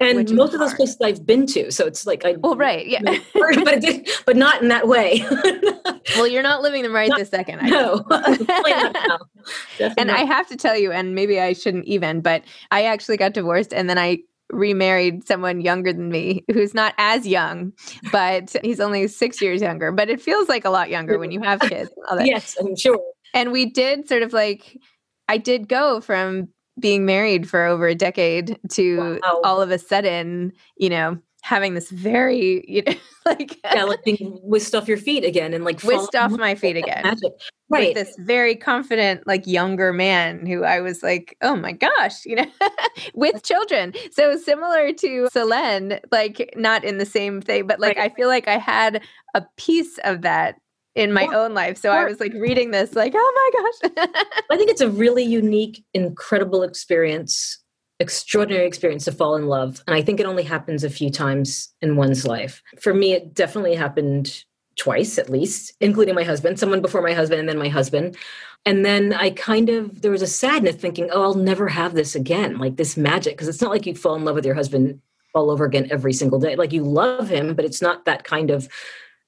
And 0.00 0.34
most 0.34 0.54
of 0.54 0.60
those 0.60 0.74
places 0.74 0.96
I've 1.02 1.24
been 1.24 1.46
to, 1.48 1.70
so 1.70 1.86
it's 1.86 2.06
like 2.06 2.24
I 2.24 2.34
well, 2.38 2.56
right, 2.56 2.86
yeah, 2.86 3.00
but 3.32 3.80
did, 3.80 4.08
but 4.26 4.36
not 4.36 4.62
in 4.62 4.68
that 4.68 4.88
way. 4.88 5.24
well, 6.16 6.26
you're 6.26 6.42
not 6.42 6.62
living 6.62 6.82
them 6.82 6.92
right 6.92 7.08
not, 7.08 7.18
this 7.18 7.30
second. 7.30 7.60
I 7.60 7.68
no, 7.68 8.04
and 9.98 10.10
I 10.10 10.24
have 10.24 10.48
to 10.48 10.56
tell 10.56 10.76
you, 10.76 10.92
and 10.92 11.14
maybe 11.14 11.40
I 11.40 11.52
shouldn't 11.52 11.86
even, 11.86 12.20
but 12.20 12.42
I 12.70 12.84
actually 12.84 13.16
got 13.16 13.34
divorced, 13.34 13.72
and 13.72 13.88
then 13.88 13.98
I 13.98 14.18
remarried 14.50 15.26
someone 15.26 15.60
younger 15.60 15.92
than 15.92 16.10
me 16.10 16.44
who's 16.52 16.74
not 16.74 16.94
as 16.98 17.26
young, 17.26 17.72
but 18.12 18.54
he's 18.62 18.80
only 18.80 19.08
six 19.08 19.40
years 19.40 19.60
younger. 19.60 19.92
But 19.92 20.10
it 20.10 20.20
feels 20.20 20.48
like 20.48 20.64
a 20.64 20.70
lot 20.70 20.90
younger 20.90 21.18
when 21.18 21.30
you 21.30 21.42
have 21.42 21.60
kids. 21.60 21.90
yes, 22.20 22.56
I'm 22.60 22.76
sure. 22.76 23.00
And 23.32 23.52
we 23.52 23.66
did 23.66 24.08
sort 24.08 24.22
of 24.22 24.32
like, 24.32 24.78
I 25.28 25.38
did 25.38 25.68
go 25.68 26.00
from 26.00 26.48
being 26.80 27.06
married 27.06 27.48
for 27.48 27.64
over 27.64 27.86
a 27.86 27.94
decade 27.94 28.58
to 28.70 29.20
wow. 29.22 29.40
all 29.44 29.60
of 29.60 29.70
a 29.70 29.78
sudden, 29.78 30.52
you 30.76 30.88
know, 30.88 31.18
having 31.44 31.74
this 31.74 31.90
very, 31.90 32.64
you 32.66 32.82
know, 32.86 32.94
like 33.26 33.60
yeah, 33.64 33.84
like 33.84 34.02
being 34.02 34.38
whisked 34.42 34.74
off 34.74 34.88
your 34.88 34.96
feet 34.96 35.24
again 35.24 35.52
and 35.52 35.62
like 35.62 35.82
whisked 35.82 36.14
off 36.14 36.30
my 36.32 36.54
feet 36.54 36.76
again. 36.76 37.02
Magic. 37.02 37.32
Right. 37.68 37.94
This 37.94 38.16
very 38.20 38.56
confident, 38.56 39.26
like 39.26 39.46
younger 39.46 39.92
man 39.92 40.46
who 40.46 40.64
I 40.64 40.80
was 40.80 41.02
like, 41.02 41.36
oh 41.42 41.54
my 41.54 41.72
gosh, 41.72 42.24
you 42.24 42.36
know, 42.36 42.46
with 43.14 43.42
children. 43.42 43.92
So 44.10 44.38
similar 44.38 44.92
to 44.94 45.28
Solène, 45.34 46.00
like 46.10 46.54
not 46.56 46.82
in 46.82 46.96
the 46.98 47.06
same 47.06 47.42
thing, 47.42 47.66
but 47.66 47.78
like 47.78 47.98
right. 47.98 48.10
I 48.10 48.14
feel 48.14 48.28
like 48.28 48.48
I 48.48 48.56
had 48.56 49.02
a 49.34 49.44
piece 49.56 49.98
of 50.04 50.22
that 50.22 50.56
in 50.94 51.12
my 51.12 51.22
yeah. 51.22 51.36
own 51.36 51.54
life. 51.54 51.78
So 51.78 51.90
I 51.90 52.04
was 52.04 52.20
like 52.20 52.32
reading 52.34 52.70
this, 52.70 52.94
like, 52.94 53.12
oh 53.16 53.50
my 53.52 53.90
gosh. 53.90 54.08
I 54.50 54.56
think 54.56 54.70
it's 54.70 54.80
a 54.80 54.88
really 54.88 55.24
unique, 55.24 55.84
incredible 55.92 56.62
experience, 56.62 57.58
extraordinary 57.98 58.66
experience 58.66 59.04
to 59.06 59.12
fall 59.12 59.34
in 59.34 59.46
love. 59.46 59.82
And 59.86 59.96
I 59.96 60.02
think 60.02 60.20
it 60.20 60.26
only 60.26 60.44
happens 60.44 60.84
a 60.84 60.90
few 60.90 61.10
times 61.10 61.72
in 61.82 61.96
one's 61.96 62.26
life. 62.26 62.62
For 62.80 62.94
me, 62.94 63.12
it 63.12 63.34
definitely 63.34 63.74
happened 63.74 64.44
twice 64.76 65.18
at 65.18 65.30
least, 65.30 65.72
including 65.80 66.14
my 66.14 66.24
husband, 66.24 66.58
someone 66.58 66.82
before 66.82 67.02
my 67.02 67.12
husband, 67.12 67.40
and 67.40 67.48
then 67.48 67.58
my 67.58 67.68
husband. 67.68 68.16
And 68.66 68.84
then 68.84 69.12
I 69.12 69.30
kind 69.30 69.68
of, 69.68 70.02
there 70.02 70.10
was 70.10 70.22
a 70.22 70.26
sadness 70.26 70.76
thinking, 70.76 71.10
oh, 71.12 71.22
I'll 71.22 71.34
never 71.34 71.68
have 71.68 71.94
this 71.94 72.14
again, 72.14 72.58
like 72.58 72.76
this 72.76 72.96
magic. 72.96 73.34
Because 73.34 73.48
it's 73.48 73.60
not 73.60 73.70
like 73.70 73.86
you 73.86 73.94
fall 73.94 74.14
in 74.14 74.24
love 74.24 74.36
with 74.36 74.46
your 74.46 74.54
husband 74.54 75.00
all 75.34 75.50
over 75.50 75.64
again 75.64 75.88
every 75.90 76.12
single 76.12 76.38
day. 76.38 76.56
Like 76.56 76.72
you 76.72 76.82
love 76.82 77.28
him, 77.28 77.54
but 77.54 77.64
it's 77.64 77.82
not 77.82 78.04
that 78.04 78.24
kind 78.24 78.50
of 78.50 78.68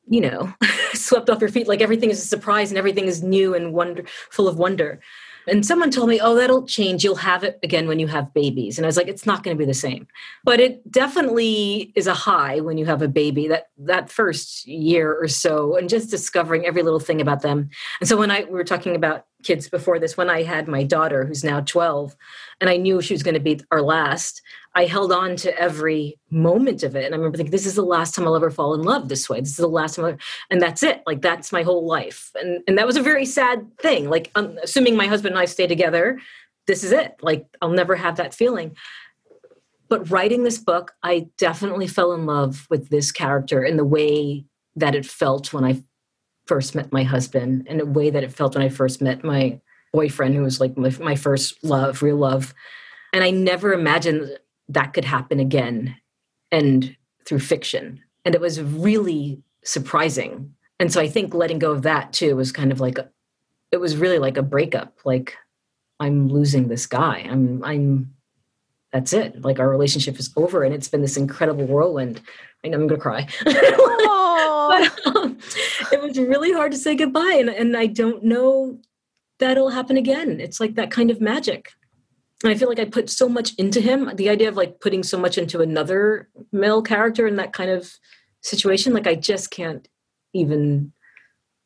you 0.08 0.20
know, 0.20 0.52
swept 0.92 1.30
off 1.30 1.40
your 1.40 1.50
feet 1.50 1.68
like 1.68 1.80
everything 1.80 2.10
is 2.10 2.22
a 2.22 2.26
surprise 2.26 2.70
and 2.70 2.78
everything 2.78 3.06
is 3.06 3.22
new 3.22 3.54
and 3.54 3.72
wonder 3.72 4.04
full 4.30 4.48
of 4.48 4.58
wonder. 4.58 5.00
And 5.48 5.64
someone 5.64 5.90
told 5.90 6.08
me, 6.08 6.20
oh, 6.20 6.34
that'll 6.34 6.66
change. 6.66 7.04
You'll 7.04 7.14
have 7.16 7.44
it 7.44 7.58
again 7.62 7.86
when 7.86 8.00
you 8.00 8.08
have 8.08 8.34
babies. 8.34 8.78
And 8.78 8.84
I 8.84 8.88
was 8.88 8.96
like, 8.96 9.06
it's 9.06 9.26
not 9.26 9.44
going 9.44 9.56
to 9.56 9.58
be 9.58 9.66
the 9.66 9.74
same. 9.74 10.08
But 10.42 10.58
it 10.58 10.90
definitely 10.90 11.92
is 11.94 12.06
a 12.06 12.14
high 12.14 12.60
when 12.60 12.78
you 12.78 12.86
have 12.86 13.00
a 13.00 13.08
baby, 13.08 13.46
that 13.48 13.68
that 13.78 14.10
first 14.10 14.66
year 14.66 15.14
or 15.14 15.28
so, 15.28 15.76
and 15.76 15.88
just 15.88 16.10
discovering 16.10 16.66
every 16.66 16.82
little 16.82 17.00
thing 17.00 17.20
about 17.20 17.42
them. 17.42 17.70
And 18.00 18.08
so 18.08 18.16
when 18.16 18.30
I 18.30 18.44
we 18.44 18.52
were 18.52 18.64
talking 18.64 18.96
about 18.96 19.26
kids 19.44 19.68
before 19.68 20.00
this, 20.00 20.16
when 20.16 20.28
I 20.28 20.42
had 20.42 20.66
my 20.66 20.82
daughter, 20.82 21.24
who's 21.24 21.44
now 21.44 21.60
12, 21.60 22.16
and 22.60 22.68
I 22.68 22.76
knew 22.76 23.00
she 23.00 23.14
was 23.14 23.22
going 23.22 23.34
to 23.34 23.40
be 23.40 23.60
our 23.70 23.82
last, 23.82 24.42
I 24.76 24.84
held 24.84 25.10
on 25.10 25.36
to 25.36 25.58
every 25.58 26.20
moment 26.30 26.82
of 26.82 26.94
it. 26.94 27.06
And 27.06 27.14
I 27.14 27.16
remember 27.16 27.38
thinking, 27.38 27.50
this 27.50 27.64
is 27.64 27.76
the 27.76 27.82
last 27.82 28.14
time 28.14 28.26
I'll 28.26 28.36
ever 28.36 28.50
fall 28.50 28.74
in 28.74 28.82
love 28.82 29.08
this 29.08 29.26
way. 29.26 29.40
This 29.40 29.52
is 29.52 29.56
the 29.56 29.66
last 29.66 29.96
time, 29.96 30.04
I'll, 30.04 30.16
and 30.50 30.60
that's 30.60 30.82
it. 30.82 31.02
Like 31.06 31.22
that's 31.22 31.50
my 31.50 31.62
whole 31.62 31.86
life. 31.86 32.30
And 32.34 32.62
and 32.68 32.76
that 32.76 32.86
was 32.86 32.98
a 32.98 33.02
very 33.02 33.24
sad 33.24 33.66
thing. 33.78 34.10
Like 34.10 34.30
um, 34.34 34.58
assuming 34.62 34.94
my 34.94 35.06
husband 35.06 35.32
and 35.32 35.40
I 35.40 35.46
stay 35.46 35.66
together, 35.66 36.20
this 36.66 36.84
is 36.84 36.92
it. 36.92 37.16
Like 37.22 37.46
I'll 37.62 37.70
never 37.70 37.96
have 37.96 38.16
that 38.16 38.34
feeling. 38.34 38.76
But 39.88 40.10
writing 40.10 40.42
this 40.42 40.58
book, 40.58 40.92
I 41.02 41.28
definitely 41.38 41.86
fell 41.86 42.12
in 42.12 42.26
love 42.26 42.66
with 42.68 42.90
this 42.90 43.10
character 43.10 43.64
in 43.64 43.78
the 43.78 43.84
way 43.84 44.44
that 44.74 44.94
it 44.94 45.06
felt 45.06 45.54
when 45.54 45.64
I 45.64 45.80
first 46.44 46.74
met 46.74 46.92
my 46.92 47.02
husband, 47.02 47.66
and 47.66 47.80
the 47.80 47.86
way 47.86 48.10
that 48.10 48.22
it 48.22 48.32
felt 48.32 48.54
when 48.54 48.64
I 48.64 48.68
first 48.68 49.00
met 49.00 49.24
my 49.24 49.58
boyfriend, 49.92 50.34
who 50.34 50.42
was 50.42 50.60
like 50.60 50.76
my, 50.76 50.92
my 51.00 51.16
first 51.16 51.64
love, 51.64 52.02
real 52.02 52.16
love. 52.16 52.52
And 53.14 53.24
I 53.24 53.30
never 53.30 53.72
imagined 53.72 54.38
that 54.68 54.92
could 54.94 55.04
happen 55.04 55.40
again 55.40 55.96
and 56.50 56.96
through 57.24 57.40
fiction. 57.40 58.02
And 58.24 58.34
it 58.34 58.40
was 58.40 58.60
really 58.60 59.42
surprising. 59.64 60.54
And 60.78 60.92
so 60.92 61.00
I 61.00 61.08
think 61.08 61.34
letting 61.34 61.58
go 61.58 61.72
of 61.72 61.82
that 61.82 62.12
too 62.12 62.36
was 62.36 62.52
kind 62.52 62.72
of 62.72 62.80
like 62.80 62.98
a, 62.98 63.08
it 63.72 63.78
was 63.78 63.96
really 63.96 64.18
like 64.18 64.36
a 64.36 64.42
breakup. 64.42 64.98
Like 65.04 65.36
I'm 66.00 66.28
losing 66.28 66.68
this 66.68 66.86
guy. 66.86 67.26
I'm 67.28 67.64
I'm 67.64 68.12
that's 68.92 69.12
it. 69.12 69.42
Like 69.42 69.58
our 69.58 69.68
relationship 69.68 70.18
is 70.18 70.32
over 70.36 70.62
and 70.62 70.74
it's 70.74 70.88
been 70.88 71.02
this 71.02 71.16
incredible 71.16 71.64
whirlwind. 71.64 72.20
I 72.64 72.68
know 72.68 72.78
I'm 72.78 72.86
gonna 72.86 73.00
cry. 73.00 73.28
but, 73.44 75.06
um, 75.16 75.38
it 75.92 76.02
was 76.02 76.18
really 76.18 76.52
hard 76.52 76.72
to 76.72 76.78
say 76.78 76.94
goodbye. 76.94 77.36
And, 77.38 77.48
and 77.48 77.76
I 77.76 77.86
don't 77.86 78.24
know 78.24 78.78
that'll 79.38 79.70
happen 79.70 79.96
again. 79.96 80.40
It's 80.40 80.60
like 80.60 80.74
that 80.74 80.90
kind 80.90 81.10
of 81.10 81.20
magic. 81.20 81.72
And 82.42 82.52
I 82.52 82.56
feel 82.56 82.68
like 82.68 82.78
I 82.78 82.84
put 82.84 83.08
so 83.08 83.28
much 83.28 83.54
into 83.54 83.80
him. 83.80 84.10
The 84.14 84.28
idea 84.28 84.48
of 84.48 84.56
like 84.56 84.80
putting 84.80 85.02
so 85.02 85.18
much 85.18 85.38
into 85.38 85.60
another 85.60 86.28
male 86.52 86.82
character 86.82 87.26
in 87.26 87.36
that 87.36 87.52
kind 87.52 87.70
of 87.70 87.90
situation, 88.42 88.92
like 88.92 89.06
I 89.06 89.14
just 89.14 89.50
can't 89.50 89.88
even 90.34 90.92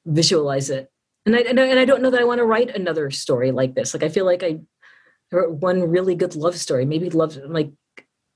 visualize 0.06 0.70
it. 0.70 0.90
And 1.26 1.36
I, 1.36 1.40
and 1.40 1.58
I, 1.58 1.66
and 1.66 1.78
I 1.78 1.84
don't 1.84 2.02
know 2.02 2.10
that 2.10 2.20
I 2.20 2.24
want 2.24 2.38
to 2.38 2.44
write 2.44 2.74
another 2.74 3.10
story 3.10 3.50
like 3.50 3.74
this. 3.74 3.92
Like 3.94 4.02
I 4.02 4.08
feel 4.08 4.24
like 4.24 4.42
I 4.42 4.60
wrote 5.32 5.52
one 5.52 5.82
really 5.90 6.14
good 6.14 6.36
love 6.36 6.56
story. 6.56 6.86
Maybe 6.86 7.10
love, 7.10 7.36
like 7.36 7.72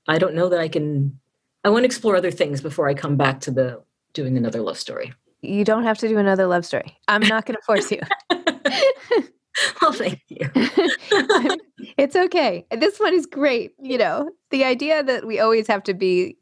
I 0.07 0.17
don't 0.17 0.35
know 0.35 0.49
that 0.49 0.59
I 0.59 0.67
can. 0.67 1.19
I 1.63 1.69
want 1.69 1.81
to 1.81 1.87
explore 1.87 2.15
other 2.15 2.31
things 2.31 2.61
before 2.61 2.87
I 2.87 2.93
come 2.93 3.17
back 3.17 3.39
to 3.41 3.51
the 3.51 3.81
doing 4.13 4.37
another 4.37 4.61
love 4.61 4.77
story. 4.77 5.13
You 5.41 5.63
don't 5.63 5.83
have 5.83 5.97
to 5.99 6.07
do 6.07 6.17
another 6.17 6.45
love 6.45 6.65
story. 6.65 6.97
I'm 7.07 7.21
not 7.21 7.45
going 7.45 7.55
to 7.55 7.61
force 7.63 7.91
you. 7.91 8.01
well, 9.81 9.93
thank 9.93 10.21
you. 10.27 10.49
it's 11.97 12.15
okay. 12.15 12.65
This 12.71 12.99
one 12.99 13.13
is 13.13 13.25
great. 13.25 13.73
You 13.81 13.97
know, 13.97 14.29
the 14.51 14.63
idea 14.63 15.03
that 15.03 15.25
we 15.25 15.39
always 15.39 15.67
have 15.67 15.83
to 15.83 15.93
be 15.93 16.37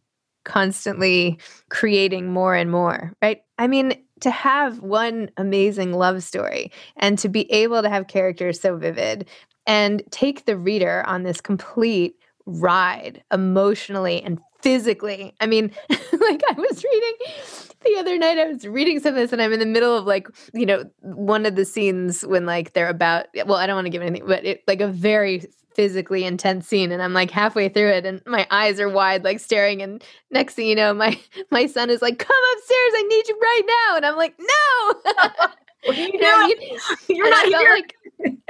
constantly 0.46 1.40
creating 1.70 2.32
more 2.32 2.56
and 2.56 2.70
more, 2.72 3.14
right? 3.22 3.42
I 3.58 3.68
mean, 3.68 3.94
to 4.22 4.32
have 4.32 4.80
one 4.80 5.30
amazing 5.38 5.94
love 5.94 6.24
story 6.24 6.72
and 6.98 7.18
to 7.20 7.30
be 7.30 7.52
able 7.52 7.82
to 7.82 7.90
have 7.90 8.08
characters 8.08 8.60
so 8.60 8.78
vivid 8.78 9.28
and 9.66 10.04
take 10.12 10.46
the 10.46 10.58
reader 10.58 11.04
on 11.06 11.24
this 11.24 11.42
complete 11.42 12.16
ride 12.46 13.24
emotionally 13.32 14.22
and 14.22 14.40
physically. 14.64 15.36
I 15.40 15.46
mean, 15.46 15.72
like 15.90 16.42
I 16.50 16.54
was 16.58 16.84
reading 16.84 17.14
the 17.86 17.98
other 18.00 18.18
night, 18.18 18.38
I 18.38 18.48
was 18.48 18.66
reading 18.66 19.00
some 19.00 19.10
of 19.10 19.16
this 19.16 19.34
and 19.34 19.42
I'm 19.42 19.54
in 19.54 19.60
the 19.60 19.66
middle 19.66 19.96
of 19.96 20.06
like, 20.06 20.28
you 20.54 20.66
know, 20.66 20.86
one 21.02 21.46
of 21.46 21.56
the 21.56 21.66
scenes 21.66 22.26
when 22.26 22.46
like 22.46 22.74
they're 22.74 22.90
about, 22.90 23.28
well, 23.46 23.58
I 23.58 23.68
don't 23.68 23.76
want 23.76 23.86
to 23.86 23.92
give 23.92 24.02
anything, 24.02 24.26
but 24.26 24.46
it 24.46 24.64
like 24.68 24.82
a 24.82 24.88
very 24.88 25.46
physically 25.76 26.24
intense 26.24 26.68
scene 26.68 26.92
and 26.92 27.02
I'm 27.02 27.14
like 27.14 27.32
halfway 27.32 27.68
through 27.68 27.90
it 27.90 28.06
and 28.06 28.22
my 28.26 28.48
eyes 28.52 28.80
are 28.80 28.90
wide 28.90 29.24
like 29.24 29.40
staring 29.40 29.82
and 29.82 30.04
next 30.30 30.54
thing 30.54 30.68
you 30.68 30.76
know 30.76 30.94
my 30.94 31.20
my 31.52 31.66
son 31.66 31.90
is 31.90 32.00
like 32.00 32.20
come 32.20 32.38
upstairs 32.54 32.92
I 32.96 33.04
need 33.10 33.28
you 33.28 33.40
right 33.42 33.62
now 33.66 33.96
and 33.98 34.06
I'm 34.06 34.16
like 34.16 34.36
no 34.40 35.14
What 35.86 35.98
are 35.98 36.02
you 36.02 36.12
doing? 36.12 36.80
You're 37.10 37.30
not 37.30 37.46
here. 37.48 37.70
Like, 37.70 37.96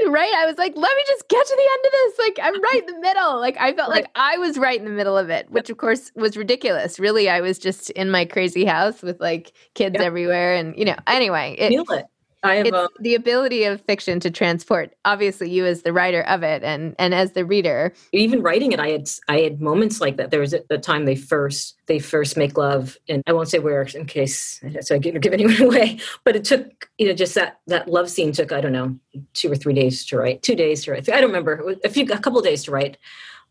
right. 0.08 0.34
I 0.36 0.46
was 0.46 0.58
like, 0.58 0.74
let 0.76 0.96
me 0.96 1.04
just 1.08 1.28
get 1.30 1.46
to 1.46 1.56
the 1.56 1.70
end 1.74 1.86
of 1.86 1.92
this. 1.92 2.20
Like, 2.20 2.40
I'm 2.44 2.62
right 2.62 2.80
in 2.88 2.94
the 2.94 3.00
middle. 3.00 3.40
Like, 3.40 3.58
I 3.60 3.74
felt 3.74 3.90
right. 3.90 4.04
like 4.04 4.12
I 4.16 4.38
was 4.38 4.58
right 4.58 4.78
in 4.78 4.86
the 4.86 4.92
middle 4.92 5.18
of 5.18 5.30
it, 5.30 5.50
which 5.50 5.70
of 5.70 5.78
course 5.78 6.12
was 6.16 6.38
ridiculous. 6.38 7.00
Really, 7.00 7.30
I 7.30 7.42
was 7.42 7.58
just 7.58 7.90
in 7.92 8.12
my 8.12 8.26
crazy 8.26 8.66
house 8.66 9.02
with 9.02 9.20
like 9.20 9.54
kids 9.74 9.96
yep. 9.96 10.04
everywhere. 10.04 10.56
And, 10.56 10.78
you 10.78 10.86
know, 10.86 10.98
anyway, 11.08 11.56
it, 11.58 11.70
feel 11.70 11.86
it. 11.92 12.06
I 12.44 12.56
have 12.56 12.66
it's 12.68 12.76
um, 12.76 12.90
the 13.00 13.16
ability 13.16 13.64
of 13.64 13.82
fiction 13.82 14.20
to 14.20 14.30
transport. 14.30 14.94
Obviously, 15.06 15.50
you 15.50 15.66
as 15.66 15.84
the 15.84 15.94
writer 15.94 16.22
of 16.24 16.44
it, 16.44 16.64
and 16.64 16.96
and 17.00 17.14
as 17.14 17.32
the 17.32 17.46
reader. 17.46 17.94
Even 18.12 18.42
writing 18.42 18.74
it, 18.74 18.80
I 18.80 18.90
had 18.90 19.10
I 19.30 19.40
had 19.40 19.62
moments 19.62 20.02
like 20.02 20.18
that. 20.18 20.32
There 20.32 20.42
was 20.42 20.54
the 20.70 20.78
time 20.78 21.06
they 21.06 21.16
first 21.16 21.76
they 21.86 22.00
first 22.00 22.36
make 22.36 22.58
love, 22.58 22.98
and 23.08 23.24
I 23.28 23.34
won't 23.34 23.50
say 23.50 23.60
where 23.60 23.82
in 23.84 24.06
case 24.06 24.62
so 24.82 24.96
I 24.96 24.98
give, 24.98 25.20
give 25.22 25.34
anyone 25.34 25.62
away. 25.62 26.00
But 26.24 26.36
it 26.36 26.44
took 26.44 26.90
you 26.98 27.08
know 27.08 27.14
just 27.14 27.36
that 27.36 27.60
that 27.68 27.88
love 27.88 28.10
scene 28.10 28.34
took 28.34 28.52
I 28.52 28.62
don't 28.62 28.74
know 28.74 28.98
two 29.34 29.52
or 29.52 29.56
three 29.56 29.74
days 29.74 30.06
to 30.08 30.18
write, 30.18 30.44
two 30.44 30.56
days 30.56 30.84
to 30.84 30.92
write. 30.92 31.08
I 31.10 31.22
don't 31.22 31.30
remember 31.30 31.76
a 31.84 31.90
few 31.90 32.06
a 32.12 32.20
couple 32.20 32.42
days 32.42 32.64
to 32.66 32.72
write, 32.72 32.98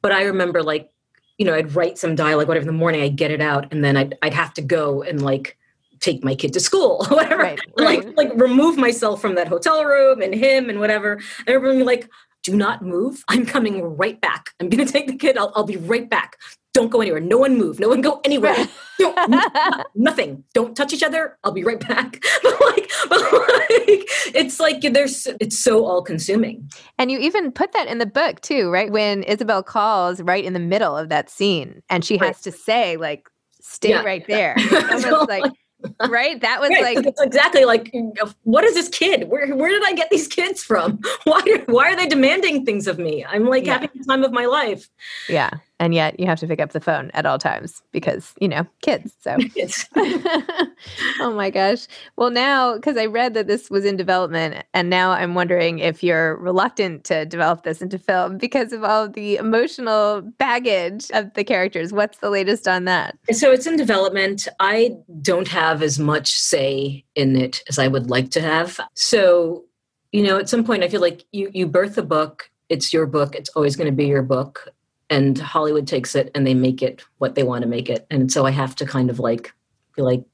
but 0.02 0.12
I 0.12 0.24
remember 0.24 0.62
like 0.62 0.90
you 1.38 1.46
know, 1.46 1.54
I'd 1.54 1.74
write 1.74 1.98
some 1.98 2.14
dialogue, 2.14 2.46
whatever, 2.46 2.62
in 2.62 2.66
the 2.66 2.78
morning, 2.78 3.00
I'd 3.00 3.16
get 3.16 3.30
it 3.30 3.40
out, 3.40 3.72
and 3.72 3.82
then 3.82 3.96
I'd, 3.96 4.16
I'd 4.22 4.34
have 4.34 4.52
to 4.54 4.62
go 4.62 5.02
and 5.02 5.22
like 5.22 5.56
take 6.02 6.22
my 6.22 6.34
kid 6.34 6.52
to 6.52 6.60
school, 6.60 7.06
or 7.10 7.16
whatever. 7.16 7.42
Right, 7.42 7.60
right. 7.78 8.04
Like, 8.04 8.16
like 8.16 8.40
remove 8.40 8.76
myself 8.76 9.20
from 9.22 9.34
that 9.36 9.48
hotel 9.48 9.84
room 9.84 10.20
and 10.20 10.34
him 10.34 10.68
and 10.68 10.78
whatever. 10.80 11.14
And 11.38 11.48
everyone 11.48 11.78
be 11.78 11.84
like, 11.84 12.10
do 12.42 12.54
not 12.56 12.82
move. 12.82 13.22
I'm 13.28 13.46
coming 13.46 13.80
right 13.96 14.20
back. 14.20 14.50
I'm 14.60 14.68
going 14.68 14.84
to 14.84 14.92
take 14.92 15.06
the 15.06 15.16
kid. 15.16 15.38
I'll, 15.38 15.52
I'll 15.54 15.64
be 15.64 15.76
right 15.76 16.10
back. 16.10 16.36
Don't 16.74 16.90
go 16.90 17.00
anywhere. 17.00 17.20
No 17.20 17.38
one 17.38 17.56
move. 17.56 17.78
No 17.78 17.88
one 17.88 18.00
go 18.00 18.20
anywhere. 18.24 18.56
Nothing. 19.94 20.42
Don't 20.54 20.74
touch 20.76 20.92
each 20.92 21.02
other. 21.02 21.38
I'll 21.44 21.52
be 21.52 21.64
right 21.64 21.78
back. 21.80 22.24
But 22.42 22.60
like, 22.60 22.90
but 23.08 23.20
like, 23.20 24.08
it's 24.34 24.58
like 24.58 24.80
there's, 24.80 25.28
it's 25.40 25.58
so 25.58 25.84
all 25.84 26.02
consuming. 26.02 26.68
And 26.98 27.10
you 27.10 27.18
even 27.20 27.52
put 27.52 27.72
that 27.72 27.86
in 27.88 27.98
the 27.98 28.06
book 28.06 28.40
too, 28.40 28.70
right? 28.70 28.90
When 28.90 29.22
Isabel 29.22 29.62
calls 29.62 30.20
right 30.22 30.44
in 30.44 30.52
the 30.54 30.58
middle 30.58 30.96
of 30.96 31.08
that 31.10 31.30
scene 31.30 31.82
and 31.88 32.04
she 32.04 32.16
has 32.18 32.40
to 32.42 32.50
say, 32.50 32.96
like, 32.96 33.28
stay 33.60 33.90
Yeah. 33.90 34.02
right 34.02 34.26
there. 34.26 34.56
Almost 34.90 35.28
like, 35.28 35.52
right? 36.08 36.40
That 36.40 36.60
was 36.60 36.70
Right, 36.70 36.96
like, 36.96 37.06
it's 37.06 37.20
exactly 37.20 37.64
like 37.64 37.94
what 38.42 38.64
is 38.64 38.74
this 38.74 38.88
kid? 38.88 39.28
Where 39.28 39.54
where 39.54 39.70
did 39.70 39.82
I 39.84 39.92
get 39.94 40.10
these 40.10 40.28
kids 40.28 40.62
from? 40.62 41.00
Why 41.24 41.40
why 41.66 41.90
are 41.92 41.96
they 41.96 42.06
demanding 42.06 42.64
things 42.64 42.86
of 42.86 42.98
me? 42.98 43.24
I'm 43.24 43.46
like 43.46 43.66
Yeah. 43.66 43.74
having 43.74 43.90
the 43.94 44.04
time 44.04 44.22
of 44.24 44.32
my 44.32 44.46
life. 44.46 44.88
yeah. 45.28 45.50
And 45.82 45.92
yet 45.92 46.20
you 46.20 46.26
have 46.26 46.38
to 46.38 46.46
pick 46.46 46.60
up 46.60 46.70
the 46.70 46.80
phone 46.80 47.10
at 47.12 47.26
all 47.26 47.38
times 47.38 47.82
because, 47.90 48.34
you 48.38 48.46
know, 48.46 48.64
kids. 48.82 49.16
So. 49.20 49.36
It's 49.56 49.88
oh 49.96 51.32
my 51.34 51.50
gosh. 51.50 51.88
Well, 52.16 52.30
now, 52.30 52.76
because 52.76 52.96
I 52.96 53.06
read 53.06 53.34
that 53.34 53.48
this 53.48 53.68
was 53.68 53.84
in 53.84 53.96
development, 53.96 54.64
and 54.74 54.88
now 54.88 55.10
I'm 55.10 55.34
wondering 55.34 55.80
if 55.80 56.02
you're 56.04 56.36
reluctant 56.36 57.02
to 57.04 57.26
develop 57.26 57.64
this 57.64 57.82
into 57.82 57.98
film 57.98 58.38
because 58.38 58.72
of 58.72 58.84
all 58.84 59.08
the 59.08 59.36
emotional 59.36 60.20
baggage 60.22 61.10
of 61.10 61.34
the 61.34 61.42
characters. 61.42 61.92
What's 61.92 62.18
the 62.18 62.30
latest 62.30 62.68
on 62.68 62.84
that? 62.84 63.18
so 63.32 63.50
it's 63.50 63.66
in 63.66 63.76
development. 63.76 64.46
I 64.60 64.96
don't 65.20 65.48
have 65.48 65.82
as 65.82 65.98
much 65.98 66.30
say 66.32 67.04
in 67.16 67.34
it 67.34 67.64
as 67.68 67.80
I 67.80 67.88
would 67.88 68.08
like 68.08 68.30
to 68.30 68.40
have. 68.40 68.78
So, 68.94 69.64
you 70.12 70.22
know, 70.22 70.38
at 70.38 70.48
some 70.48 70.62
point 70.62 70.84
I 70.84 70.88
feel 70.88 71.00
like 71.00 71.24
you 71.32 71.50
you 71.52 71.66
birth 71.66 71.98
a 71.98 72.02
book, 72.02 72.50
it's 72.68 72.92
your 72.92 73.06
book, 73.06 73.34
it's 73.34 73.50
always 73.50 73.74
going 73.74 73.90
to 73.90 73.96
be 73.96 74.06
your 74.06 74.22
book. 74.22 74.72
And 75.12 75.38
Hollywood 75.38 75.86
takes 75.86 76.14
it 76.14 76.30
and 76.34 76.46
they 76.46 76.54
make 76.54 76.82
it 76.82 77.04
what 77.18 77.34
they 77.34 77.42
want 77.42 77.62
to 77.62 77.68
make 77.68 77.90
it. 77.90 78.06
And 78.10 78.32
so 78.32 78.46
I 78.46 78.50
have 78.50 78.74
to 78.76 78.86
kind 78.86 79.10
of 79.10 79.18
like 79.18 79.52
be 79.94 80.02
like, 80.02 80.24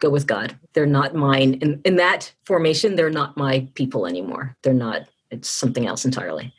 go 0.00 0.10
with 0.10 0.26
God. 0.26 0.58
They're 0.72 0.86
not 0.86 1.14
mine. 1.14 1.54
In 1.54 1.80
in 1.84 1.96
that 1.96 2.32
formation, 2.44 2.96
they're 2.96 3.10
not 3.10 3.36
my 3.36 3.68
people 3.74 4.06
anymore. 4.06 4.56
They're 4.62 4.74
not, 4.74 5.08
it's 5.30 5.48
something 5.48 5.86
else 5.86 6.04
entirely. 6.04 6.52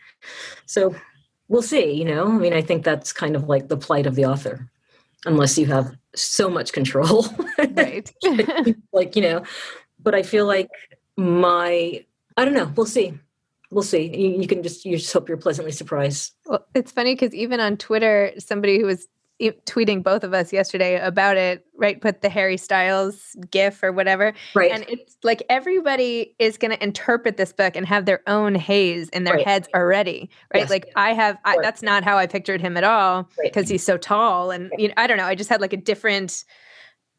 So 0.66 0.96
we'll 1.50 1.62
see, 1.62 1.92
you 1.92 2.06
know. 2.06 2.28
I 2.28 2.38
mean, 2.38 2.54
I 2.54 2.62
think 2.62 2.84
that's 2.84 3.12
kind 3.12 3.36
of 3.36 3.50
like 3.50 3.68
the 3.68 3.78
plight 3.78 4.08
of 4.08 4.16
the 4.16 4.26
author. 4.26 4.70
Unless 5.26 5.58
you 5.58 5.66
have 5.66 5.96
so 6.16 6.50
much 6.50 6.72
control. 6.72 7.26
Right. 7.58 8.12
like, 8.94 9.16
you 9.16 9.22
know, 9.22 9.44
but 10.02 10.14
I 10.16 10.24
feel 10.24 10.46
like 10.46 10.70
my 11.18 12.06
I 12.38 12.46
don't 12.46 12.54
know, 12.54 12.72
we'll 12.76 12.86
see. 12.86 13.14
We'll 13.72 13.84
see. 13.84 14.16
You, 14.16 14.42
you 14.42 14.48
can 14.48 14.64
just 14.64 14.86
you 14.86 14.98
just 14.98 15.12
hope 15.12 15.28
you're 15.28 15.38
pleasantly 15.38 15.72
surprised. 15.72 16.34
well, 16.46 16.66
it's 16.76 16.92
funny 16.92 17.16
because 17.16 17.34
even 17.34 17.60
on 17.60 17.78
Twitter, 17.78 18.32
somebody 18.38 18.80
who 18.80 18.86
was 18.86 19.08
e- 19.40 19.52
tweeting 19.66 20.02
both 20.04 20.24
of 20.24 20.34
us 20.34 20.54
yesterday 20.54 20.98
about 21.00 21.36
it, 21.36 21.66
right? 21.76 22.00
Put 22.00 22.22
the 22.22 22.30
Harry 22.30 22.58
Styles 22.58 23.36
gif 23.52 23.82
or 23.84 23.92
whatever. 23.92 24.34
Right. 24.54 24.72
And 24.72 24.86
it's 24.88 25.18
like 25.24 25.44
everybody 25.50 26.36
is 26.40 26.58
going 26.58 26.72
to 26.72 26.82
interpret 26.84 27.36
this 27.38 27.52
book 27.52 27.76
and 27.76 27.86
have 27.86 28.06
their 28.06 28.22
own 28.28 28.56
Hayes 28.56 29.10
in 29.10 29.24
their 29.26 29.34
Right. 29.36 29.46
heads 29.48 29.68
already, 29.76 30.30
right? 30.54 30.62
Yes. 30.62 30.70
Like 30.70 30.90
I 30.96 31.14
have, 31.14 31.38
I, 31.44 31.58
that's 31.62 31.82
not 31.82 32.04
how 32.04 32.18
I 32.18 32.28
pictured 32.28 32.62
him 32.62 32.78
at 32.78 32.84
all 32.86 33.30
because 33.44 33.68
he's 33.68 33.84
so 33.84 33.98
tall. 33.98 34.52
And, 34.52 34.72
you 34.78 34.88
know, 34.90 34.94
I 34.96 35.08
don't 35.08 35.18
know. 35.18 35.26
I 35.26 35.36
just 35.36 35.50
had 35.50 35.60
like 35.60 35.74
a 35.74 35.78
different, 35.78 36.46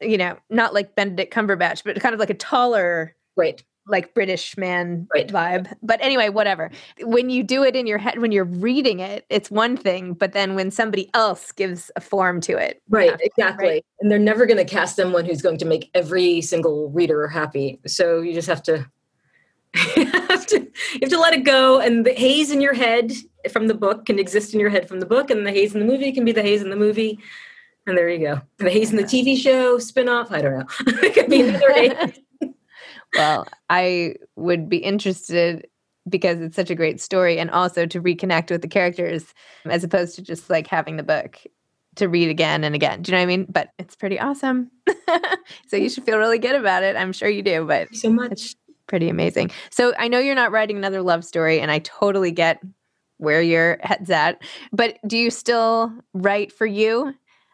you 0.01 0.17
know, 0.17 0.37
not 0.49 0.73
like 0.73 0.95
Benedict 0.95 1.31
Cumberbatch, 1.33 1.83
but 1.83 1.99
kind 1.99 2.13
of 2.13 2.19
like 2.19 2.29
a 2.31 2.35
taller, 2.35 3.15
right. 3.35 3.61
Like 3.87 4.13
British 4.13 4.57
man 4.57 5.07
Right. 5.13 5.27
vibe. 5.27 5.73
But 5.81 5.99
anyway, 6.01 6.29
whatever. 6.29 6.69
When 7.01 7.29
you 7.29 7.41
do 7.43 7.63
it 7.63 7.75
in 7.75 7.87
your 7.87 7.97
head, 7.97 8.19
when 8.19 8.31
you're 8.31 8.43
reading 8.43 8.99
it, 8.99 9.25
it's 9.29 9.49
one 9.49 9.77
thing. 9.77 10.13
But 10.13 10.33
then 10.33 10.55
when 10.55 10.71
somebody 10.71 11.09
else 11.13 11.51
gives 11.51 11.89
a 11.95 12.01
form 12.01 12.41
to 12.41 12.57
it, 12.57 12.81
Right, 12.89 13.11
after, 13.13 13.23
exactly. 13.23 13.67
right? 13.67 13.85
And 14.01 14.11
they're 14.11 14.19
never 14.19 14.45
going 14.45 14.57
to 14.57 14.65
cast 14.65 14.95
someone 14.97 15.25
who's 15.25 15.41
going 15.41 15.57
to 15.59 15.65
make 15.65 15.89
every 15.93 16.41
single 16.41 16.89
reader 16.89 17.27
happy. 17.27 17.79
So 17.87 18.19
you 18.21 18.33
just 18.33 18.47
have 18.49 18.61
to, 18.63 18.85
you 19.95 20.05
have 20.05 20.45
to, 20.47 20.59
you 20.59 20.99
have 21.03 21.09
to 21.09 21.19
let 21.19 21.33
it 21.33 21.43
go. 21.45 21.79
And 21.79 22.05
the 22.05 22.13
Hayes 22.13 22.51
in 22.51 22.59
your 22.61 22.73
head 22.73 23.13
from 23.51 23.67
the 23.67 23.73
book 23.73 24.05
can 24.05 24.19
exist 24.19 24.53
in 24.53 24.59
your 24.59 24.69
head 24.69 24.87
from 24.89 24.99
the 24.99 25.05
book, 25.05 25.29
and 25.29 25.45
the 25.47 25.51
Hayes 25.51 25.73
in 25.73 25.79
the 25.79 25.85
movie 25.85 26.11
can 26.11 26.25
be 26.25 26.33
the 26.33 26.41
Hayes 26.41 26.61
in 26.61 26.69
the 26.69 26.75
movie. 26.75 27.19
And 27.85 27.97
there 27.97 28.09
you 28.09 28.19
go. 28.19 28.41
The 28.57 28.69
Hayes 28.69 28.91
in 28.91 28.97
the 28.97 29.03
TV 29.03 29.37
show 29.37 29.79
spin-off, 29.79 30.29
I 30.33 30.41
don't 30.41 30.59
know. 30.59 30.65
it 30.87 31.13
could 31.13 31.29
be 31.29 31.41
another 31.47 31.71
Hayes. 31.73 32.19
well, 33.17 33.47
I 33.69 34.15
would 34.35 34.69
be 34.69 34.77
interested 34.77 35.67
because 36.09 36.39
it's 36.39 36.55
such 36.55 36.69
a 36.69 36.75
great 36.75 37.01
story 37.01 37.37
and 37.39 37.49
also 37.51 37.85
to 37.85 38.01
reconnect 38.01 38.49
with 38.49 38.61
the 38.61 38.67
characters 38.67 39.33
as 39.65 39.83
opposed 39.83 40.15
to 40.15 40.21
just 40.21 40.49
like 40.49 40.67
having 40.67 40.95
the 40.97 41.03
book 41.03 41.39
to 41.95 42.07
read 42.07 42.29
again 42.29 42.63
and 42.63 42.75
again. 42.75 43.01
Do 43.01 43.11
you 43.11 43.17
know 43.17 43.19
what 43.19 43.23
I 43.23 43.37
mean? 43.37 43.45
But 43.49 43.69
it's 43.77 43.95
pretty 43.95 44.19
awesome. 44.19 44.71
so 45.67 45.75
you 45.75 45.89
should 45.89 46.05
feel 46.05 46.17
really 46.17 46.39
good 46.39 46.55
about 46.55 46.83
it. 46.83 46.95
I'm 46.95 47.11
sure 47.11 47.27
you 47.27 47.41
do, 47.41 47.65
but 47.65 47.89
Thank 47.89 47.91
you 47.91 47.97
so 47.97 48.09
much. 48.09 48.31
it's 48.31 48.55
pretty 48.87 49.09
amazing. 49.09 49.51
So 49.71 49.93
I 49.97 50.07
know 50.07 50.19
you're 50.19 50.35
not 50.35 50.51
writing 50.51 50.77
another 50.77 51.01
love 51.01 51.25
story 51.25 51.59
and 51.59 51.71
I 51.71 51.79
totally 51.79 52.31
get 52.31 52.61
where 53.17 53.41
your 53.41 53.79
head's 53.81 54.11
at, 54.11 54.41
but 54.71 54.99
do 55.07 55.17
you 55.17 55.31
still 55.31 55.91
write 56.13 56.51
for 56.51 56.67
you? 56.67 57.13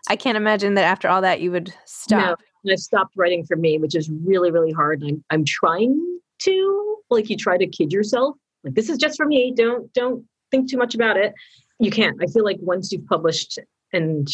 I 0.10 0.17
can't 0.17 0.36
imagine 0.36 0.73
that 0.73 0.84
after 0.84 1.08
all 1.08 1.21
that 1.21 1.39
you 1.39 1.52
would 1.52 1.73
stop. 1.86 2.39
And 2.39 2.47
I've 2.71 2.80
stopped 2.80 3.15
writing 3.17 3.45
for 3.45 3.56
me, 3.56 3.78
which 3.78 3.95
is 3.95 4.10
really, 4.10 4.52
really 4.52 4.71
hard. 4.71 5.02
And 5.02 5.12
I'm, 5.12 5.23
I'm 5.30 5.45
trying 5.45 6.19
to, 6.43 6.97
like, 7.10 7.30
you 7.30 7.38
try 7.38 7.58
to 7.58 7.67
kid 7.67 7.91
yourself, 7.91 8.36
like, 8.63 8.76
this 8.76 8.89
is 8.89 8.97
just 8.97 9.17
for 9.17 9.26
me. 9.26 9.54
Don't, 9.56 9.91
don't 9.93 10.26
think 10.52 10.69
too 10.69 10.78
much 10.78 10.95
about 10.95 11.17
it. 11.17 11.34
You 11.80 11.91
can't. 11.91 12.17
I 12.21 12.28
feel 12.28 12.43
like 12.43 12.58
once 12.62 12.91
you've 12.91 13.06
published 13.08 13.60
and 13.91 14.28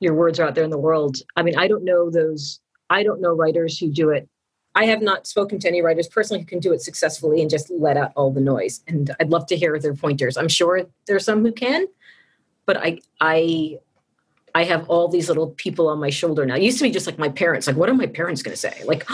your 0.00 0.14
words 0.14 0.38
are 0.38 0.46
out 0.46 0.54
there 0.54 0.64
in 0.64 0.70
the 0.70 0.78
world, 0.78 1.16
I 1.36 1.42
mean, 1.42 1.56
I 1.58 1.66
don't 1.68 1.84
know 1.84 2.10
those, 2.10 2.60
I 2.90 3.02
don't 3.02 3.20
know 3.20 3.34
writers 3.34 3.78
who 3.78 3.90
do 3.90 4.10
it. 4.10 4.28
I 4.74 4.84
have 4.84 5.00
not 5.00 5.26
spoken 5.26 5.58
to 5.60 5.68
any 5.68 5.80
writers 5.80 6.06
personally 6.06 6.42
who 6.42 6.46
can 6.46 6.60
do 6.60 6.72
it 6.72 6.82
successfully 6.82 7.40
and 7.40 7.50
just 7.50 7.70
let 7.70 7.96
out 7.96 8.12
all 8.14 8.30
the 8.30 8.42
noise. 8.42 8.84
And 8.86 9.10
I'd 9.18 9.30
love 9.30 9.46
to 9.46 9.56
hear 9.56 9.78
their 9.78 9.94
pointers. 9.94 10.36
I'm 10.36 10.48
sure 10.48 10.82
there 11.06 11.16
are 11.16 11.20
some 11.20 11.42
who 11.42 11.50
can, 11.50 11.86
but 12.66 12.76
I, 12.76 12.98
I, 13.20 13.78
I 14.56 14.64
have 14.64 14.88
all 14.88 15.06
these 15.06 15.28
little 15.28 15.48
people 15.48 15.86
on 15.86 16.00
my 16.00 16.08
shoulder 16.08 16.46
now. 16.46 16.54
It 16.54 16.62
used 16.62 16.78
to 16.78 16.84
be 16.84 16.90
just 16.90 17.06
like 17.06 17.18
my 17.18 17.28
parents. 17.28 17.66
Like, 17.66 17.76
what 17.76 17.90
are 17.90 17.94
my 17.94 18.06
parents 18.06 18.42
going 18.42 18.54
to 18.54 18.58
say? 18.58 18.82
Like, 18.86 19.06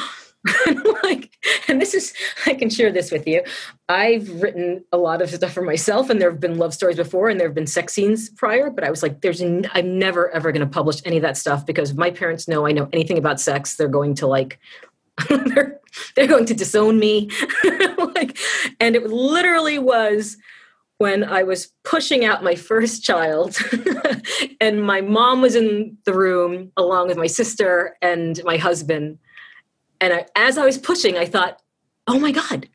like, 1.03 1.37
and 1.67 1.83
this 1.83 1.95
is, 1.95 2.15
I 2.47 2.55
can 2.55 2.71
share 2.71 2.93
this 2.93 3.11
with 3.11 3.27
you. 3.27 3.43
I've 3.89 4.41
written 4.41 4.85
a 4.93 4.99
lot 4.99 5.21
of 5.21 5.31
stuff 5.31 5.53
for 5.53 5.63
myself, 5.63 6.11
and 6.11 6.21
there 6.21 6.31
have 6.31 6.39
been 6.39 6.59
love 6.59 6.73
stories 6.73 6.97
before, 6.97 7.29
and 7.29 7.41
there 7.41 7.49
have 7.49 7.57
been 7.57 7.67
sex 7.67 7.93
scenes 7.93 8.31
prior. 8.31 8.71
But 8.71 8.85
I 8.85 8.91
was 8.91 9.03
like, 9.03 9.21
there's, 9.21 9.43
n- 9.43 9.69
I'm 9.75 9.99
never 9.99 10.31
ever 10.31 10.53
going 10.53 10.65
to 10.65 10.73
publish 10.73 11.03
any 11.05 11.17
of 11.17 11.23
that 11.23 11.37
stuff 11.37 11.67
because 11.67 11.93
my 11.93 12.13
parents 12.13 12.47
know 12.47 12.65
I 12.65 12.71
know 12.71 12.89
anything 12.93 13.19
about 13.19 13.41
sex, 13.41 13.75
they're 13.75 13.89
going 13.89 14.15
to 14.15 14.29
like, 14.29 14.61
they're, 15.29 15.81
they're 16.15 16.29
going 16.29 16.47
to 16.47 16.55
disown 16.55 17.01
me. 17.01 17.31
like, 18.15 18.39
and 18.79 18.95
it 18.95 19.09
literally 19.09 19.81
was 19.81 20.37
when 21.03 21.25
I 21.25 21.43
was 21.43 21.73
pushing 21.83 22.25
out 22.25 22.45
my 22.45 22.55
first 22.55 23.03
child, 23.03 23.59
and 24.61 24.81
my 24.81 25.01
mom 25.01 25.43
was 25.43 25.57
in 25.57 25.99
the 26.05 26.15
room 26.15 26.71
along 26.77 27.09
with 27.09 27.17
my 27.17 27.27
sister 27.27 27.97
and 28.01 28.41
my 28.45 28.57
husband. 28.57 29.19
And 30.01 30.13
I, 30.13 30.27
as 30.37 30.59
I 30.59 30.65
was 30.65 30.79
pushing, 30.79 31.19
I 31.19 31.27
thought, 31.27 31.61
oh 32.07 32.21
my 32.21 32.31
God, 32.31 32.69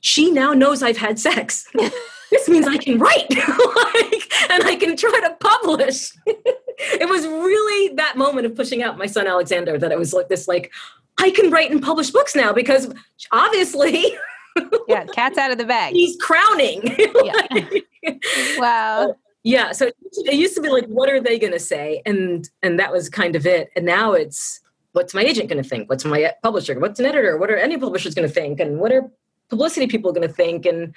she 0.00 0.30
now 0.30 0.52
knows 0.52 0.82
I've 0.82 0.98
had 0.98 1.18
sex. 1.18 1.66
this 2.30 2.50
means 2.50 2.68
I 2.68 2.76
can 2.76 2.98
write 2.98 3.30
like, 3.30 4.50
and 4.50 4.62
I 4.64 4.76
can 4.78 4.94
try 4.94 5.18
to 5.22 5.34
publish. 5.40 6.12
it 6.26 7.08
was 7.08 7.26
really 7.26 7.94
that 7.94 8.18
moment 8.18 8.44
of 8.44 8.54
pushing 8.54 8.82
out 8.82 8.98
my 8.98 9.06
son 9.06 9.26
Alexander 9.26 9.78
that 9.78 9.90
it 9.90 9.98
was 9.98 10.12
like 10.12 10.28
this 10.28 10.46
like, 10.46 10.70
I 11.18 11.30
can 11.30 11.50
write 11.50 11.70
and 11.70 11.82
publish 11.82 12.10
books 12.10 12.36
now 12.36 12.52
because 12.52 12.92
obviously 13.32 14.18
Yeah, 14.88 15.04
cat's 15.04 15.38
out 15.38 15.52
of 15.52 15.58
the 15.58 15.64
bag. 15.64 15.92
he's 15.94 16.16
crowning. 16.20 16.82
Yeah. 17.24 17.68
Wow. 18.58 19.14
yeah 19.44 19.72
so 19.72 19.90
it 20.24 20.34
used 20.34 20.54
to 20.54 20.62
be 20.62 20.70
like 20.70 20.86
what 20.86 21.08
are 21.10 21.20
they 21.20 21.38
going 21.38 21.52
to 21.52 21.58
say? 21.60 22.02
And 22.06 22.48
and 22.62 22.78
that 22.80 22.92
was 22.92 23.08
kind 23.08 23.36
of 23.36 23.46
it. 23.46 23.70
And 23.76 23.84
now 23.84 24.12
it's 24.12 24.60
what's 24.92 25.14
my 25.14 25.22
agent 25.22 25.48
going 25.48 25.62
to 25.62 25.68
think? 25.68 25.88
What's 25.88 26.04
my 26.04 26.32
publisher? 26.42 26.78
What's 26.80 26.98
an 26.98 27.06
editor? 27.06 27.36
What 27.36 27.50
are 27.50 27.56
any 27.56 27.76
publishers 27.78 28.14
going 28.14 28.26
to 28.26 28.34
think? 28.34 28.58
And 28.58 28.78
what 28.80 28.90
are 28.92 29.10
publicity 29.48 29.86
people 29.86 30.12
going 30.12 30.26
to 30.26 30.34
think? 30.34 30.66
And 30.66 30.94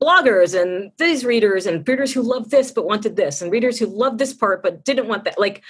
bloggers 0.00 0.60
and 0.60 0.92
these 0.98 1.24
readers 1.24 1.66
and 1.66 1.86
readers 1.86 2.12
who 2.12 2.22
love 2.22 2.50
this 2.50 2.70
but 2.70 2.84
wanted 2.84 3.16
this 3.16 3.40
and 3.42 3.50
readers 3.52 3.78
who 3.78 3.86
love 3.86 4.18
this 4.18 4.32
part 4.32 4.62
but 4.62 4.84
didn't 4.84 5.08
want 5.08 5.24
that. 5.24 5.38
Like 5.38 5.62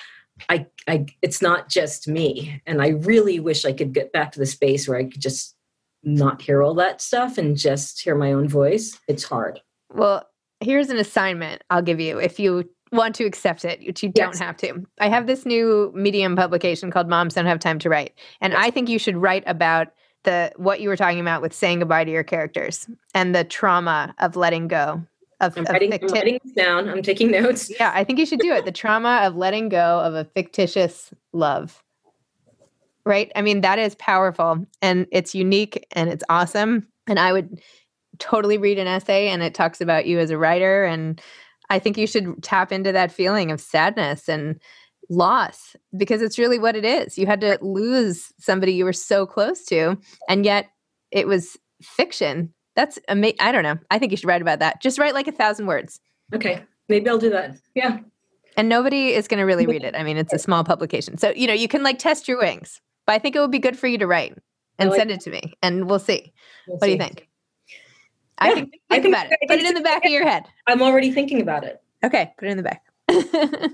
I, 0.48 0.66
I 0.88 1.06
it's 1.22 1.40
not 1.42 1.68
just 1.68 2.08
me. 2.08 2.60
And 2.66 2.80
i 2.82 2.88
really 2.88 3.38
wish 3.40 3.64
i 3.64 3.72
could 3.72 3.92
get 3.92 4.12
back 4.12 4.32
to 4.32 4.38
the 4.38 4.46
space 4.46 4.86
where 4.88 4.98
i 4.98 5.04
could 5.04 5.20
just 5.20 5.56
not 6.04 6.42
hear 6.42 6.62
all 6.62 6.74
that 6.74 7.00
stuff 7.00 7.38
and 7.38 7.56
just 7.56 8.00
hear 8.00 8.14
my 8.14 8.32
own 8.32 8.48
voice 8.48 8.98
it's 9.08 9.24
hard 9.24 9.60
Well, 9.92 10.28
here's 10.60 10.90
an 10.90 10.96
assignment 10.98 11.62
I'll 11.70 11.82
give 11.82 12.00
you 12.00 12.18
if 12.18 12.38
you 12.38 12.68
want 12.92 13.14
to 13.16 13.24
accept 13.24 13.64
it, 13.64 13.80
which 13.84 14.04
you 14.04 14.08
don't 14.08 14.34
Yes. 14.34 14.38
have 14.38 14.56
to. 14.58 14.86
I 15.00 15.08
have 15.08 15.26
this 15.26 15.44
new 15.44 15.90
Medium 15.96 16.36
publication 16.36 16.92
called 16.92 17.08
Moms 17.08 17.34
Don't 17.34 17.46
Have 17.46 17.58
Time 17.58 17.80
to 17.80 17.88
Write. 17.88 18.12
And 18.40 18.54
I 18.54 18.70
think 18.70 18.88
you 18.88 19.00
should 19.00 19.16
write 19.16 19.42
about 19.48 19.88
the 20.22 20.52
what 20.56 20.80
you 20.80 20.88
were 20.88 20.96
talking 20.96 21.18
about 21.20 21.42
with 21.42 21.52
saying 21.52 21.80
goodbye 21.80 22.04
to 22.04 22.10
your 22.10 22.22
characters 22.22 22.88
and 23.12 23.34
the 23.34 23.44
trauma 23.44 24.14
of 24.20 24.36
letting 24.36 24.68
go 24.68 25.02
of, 25.40 25.56
I'm 25.58 25.64
of 25.66 25.70
writing, 25.70 25.92
I'm 25.92 26.06
writing 26.08 26.38
this 26.44 26.52
down. 26.52 26.88
I'm 26.88 27.02
taking 27.02 27.30
notes. 27.30 27.70
Yeah, 27.78 27.90
I 27.94 28.04
think 28.04 28.18
you 28.20 28.26
should 28.26 28.40
do 28.40 28.52
it. 28.54 28.64
The 28.64 28.72
trauma 28.72 29.22
of 29.24 29.34
letting 29.36 29.68
go 29.68 29.98
of 30.00 30.14
a 30.14 30.24
fictitious 30.24 31.10
love. 31.32 31.82
Right? 33.06 33.30
I 33.36 33.42
mean, 33.42 33.60
that 33.60 33.78
is 33.78 33.94
powerful 33.96 34.64
and 34.80 35.06
it's 35.12 35.34
unique 35.34 35.86
and 35.92 36.08
it's 36.08 36.24
awesome. 36.28 36.88
And 37.06 37.18
I 37.18 37.32
would 37.32 37.60
totally 38.18 38.56
read 38.56 38.78
an 38.78 38.86
essay 38.86 39.28
and 39.28 39.42
it 39.42 39.54
talks 39.54 39.80
about 39.80 40.06
you 40.06 40.18
as 40.18 40.30
a 40.30 40.38
writer. 40.38 40.84
And 40.84 41.20
I 41.68 41.78
think 41.78 41.98
you 41.98 42.06
should 42.06 42.42
tap 42.42 42.72
into 42.72 42.92
that 42.92 43.12
feeling 43.12 43.50
of 43.50 43.60
sadness 43.60 44.28
and 44.28 44.60
loss 45.10 45.76
because 45.96 46.22
it's 46.22 46.38
really 46.38 46.58
what 46.58 46.76
it 46.76 46.84
is. 46.84 47.18
You 47.18 47.26
had 47.26 47.40
to 47.42 47.58
lose 47.60 48.32
somebody 48.38 48.72
you 48.72 48.84
were 48.84 48.92
so 48.92 49.26
close 49.26 49.64
to, 49.66 49.98
and 50.28 50.44
yet 50.44 50.70
it 51.10 51.26
was 51.26 51.56
fiction. 51.82 52.54
That's 52.76 52.98
amazing. 53.08 53.36
I 53.40 53.52
don't 53.52 53.62
know. 53.62 53.76
I 53.90 53.98
think 53.98 54.12
you 54.12 54.16
should 54.16 54.28
write 54.28 54.42
about 54.42 54.60
that. 54.60 54.80
Just 54.80 54.98
write 54.98 55.14
like 55.14 55.28
a 55.28 55.32
thousand 55.32 55.66
words. 55.66 56.00
Okay, 56.34 56.62
maybe 56.88 57.08
I'll 57.08 57.18
do 57.18 57.30
that. 57.30 57.56
Yeah. 57.74 57.98
And 58.56 58.68
nobody 58.68 59.14
is 59.14 59.26
going 59.26 59.38
to 59.38 59.44
really 59.44 59.66
read 59.66 59.82
it. 59.82 59.96
I 59.96 60.04
mean, 60.04 60.16
it's 60.16 60.32
a 60.32 60.38
small 60.38 60.62
publication. 60.62 61.18
So, 61.18 61.30
you 61.30 61.46
know, 61.46 61.54
you 61.54 61.66
can 61.66 61.82
like 61.82 61.98
test 61.98 62.28
your 62.28 62.38
wings, 62.38 62.80
but 63.06 63.12
I 63.14 63.18
think 63.18 63.36
it 63.36 63.40
would 63.40 63.50
be 63.50 63.58
good 63.58 63.78
for 63.78 63.86
you 63.86 63.98
to 63.98 64.06
write 64.06 64.36
and 64.78 64.90
like 64.90 64.98
send 64.98 65.10
it 65.10 65.20
to 65.22 65.30
me 65.30 65.54
and 65.62 65.88
we'll 65.88 65.98
see. 65.98 66.32
We'll 66.66 66.78
what 66.78 66.86
do 66.86 66.92
you 66.92 66.98
think? 66.98 67.28
I 68.38 68.48
Yeah, 68.48 68.54
think, 68.54 68.74
I 68.90 68.94
think 68.94 69.02
think- 69.04 69.14
about 69.16 69.26
it. 69.32 69.38
Put 69.48 69.58
it 69.60 69.66
in 69.66 69.74
the 69.74 69.80
back 69.80 70.04
of 70.04 70.10
your 70.10 70.24
head. 70.26 70.44
I'm 70.66 70.82
already 70.82 71.10
thinking 71.12 71.40
about 71.40 71.64
it. 71.64 71.80
Okay, 72.04 72.32
put 72.38 72.48
it 72.48 72.50
in 72.50 72.56
the 72.56 72.62
back. 72.62 72.82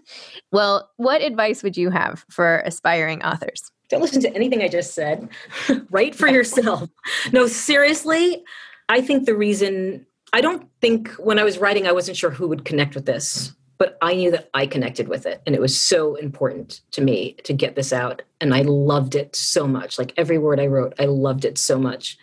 well, 0.52 0.90
what 0.96 1.22
advice 1.22 1.62
would 1.62 1.76
you 1.76 1.90
have 1.90 2.24
for 2.30 2.58
aspiring 2.66 3.22
authors? 3.22 3.70
Don't 3.88 4.02
listen 4.02 4.20
to 4.22 4.34
anything 4.34 4.62
I 4.62 4.68
just 4.68 4.94
said. 4.94 5.28
Write 5.90 6.14
for 6.14 6.28
yourself. 6.28 6.88
No, 7.32 7.46
seriously, 7.46 8.42
I 8.88 9.00
think 9.00 9.26
the 9.26 9.36
reason 9.36 10.06
I 10.32 10.40
don't 10.40 10.68
think 10.80 11.08
when 11.12 11.38
I 11.38 11.44
was 11.44 11.58
writing, 11.58 11.86
I 11.86 11.92
wasn't 11.92 12.16
sure 12.16 12.30
who 12.30 12.46
would 12.48 12.64
connect 12.64 12.94
with 12.94 13.06
this, 13.06 13.52
but 13.80 13.96
I 14.02 14.14
knew 14.14 14.30
that 14.32 14.50
I 14.52 14.66
connected 14.66 15.08
with 15.08 15.24
it. 15.24 15.40
And 15.46 15.54
it 15.54 15.60
was 15.60 15.80
so 15.80 16.14
important 16.16 16.82
to 16.90 17.00
me 17.00 17.32
to 17.44 17.54
get 17.54 17.76
this 17.76 17.94
out. 17.94 18.20
And 18.38 18.54
I 18.54 18.60
loved 18.60 19.14
it 19.14 19.34
so 19.34 19.66
much. 19.66 19.98
Like 19.98 20.12
every 20.18 20.36
word 20.36 20.60
I 20.60 20.66
wrote, 20.66 20.92
I 20.98 21.06
loved 21.06 21.46
it 21.46 21.56
so 21.56 21.78
much. 21.78 22.18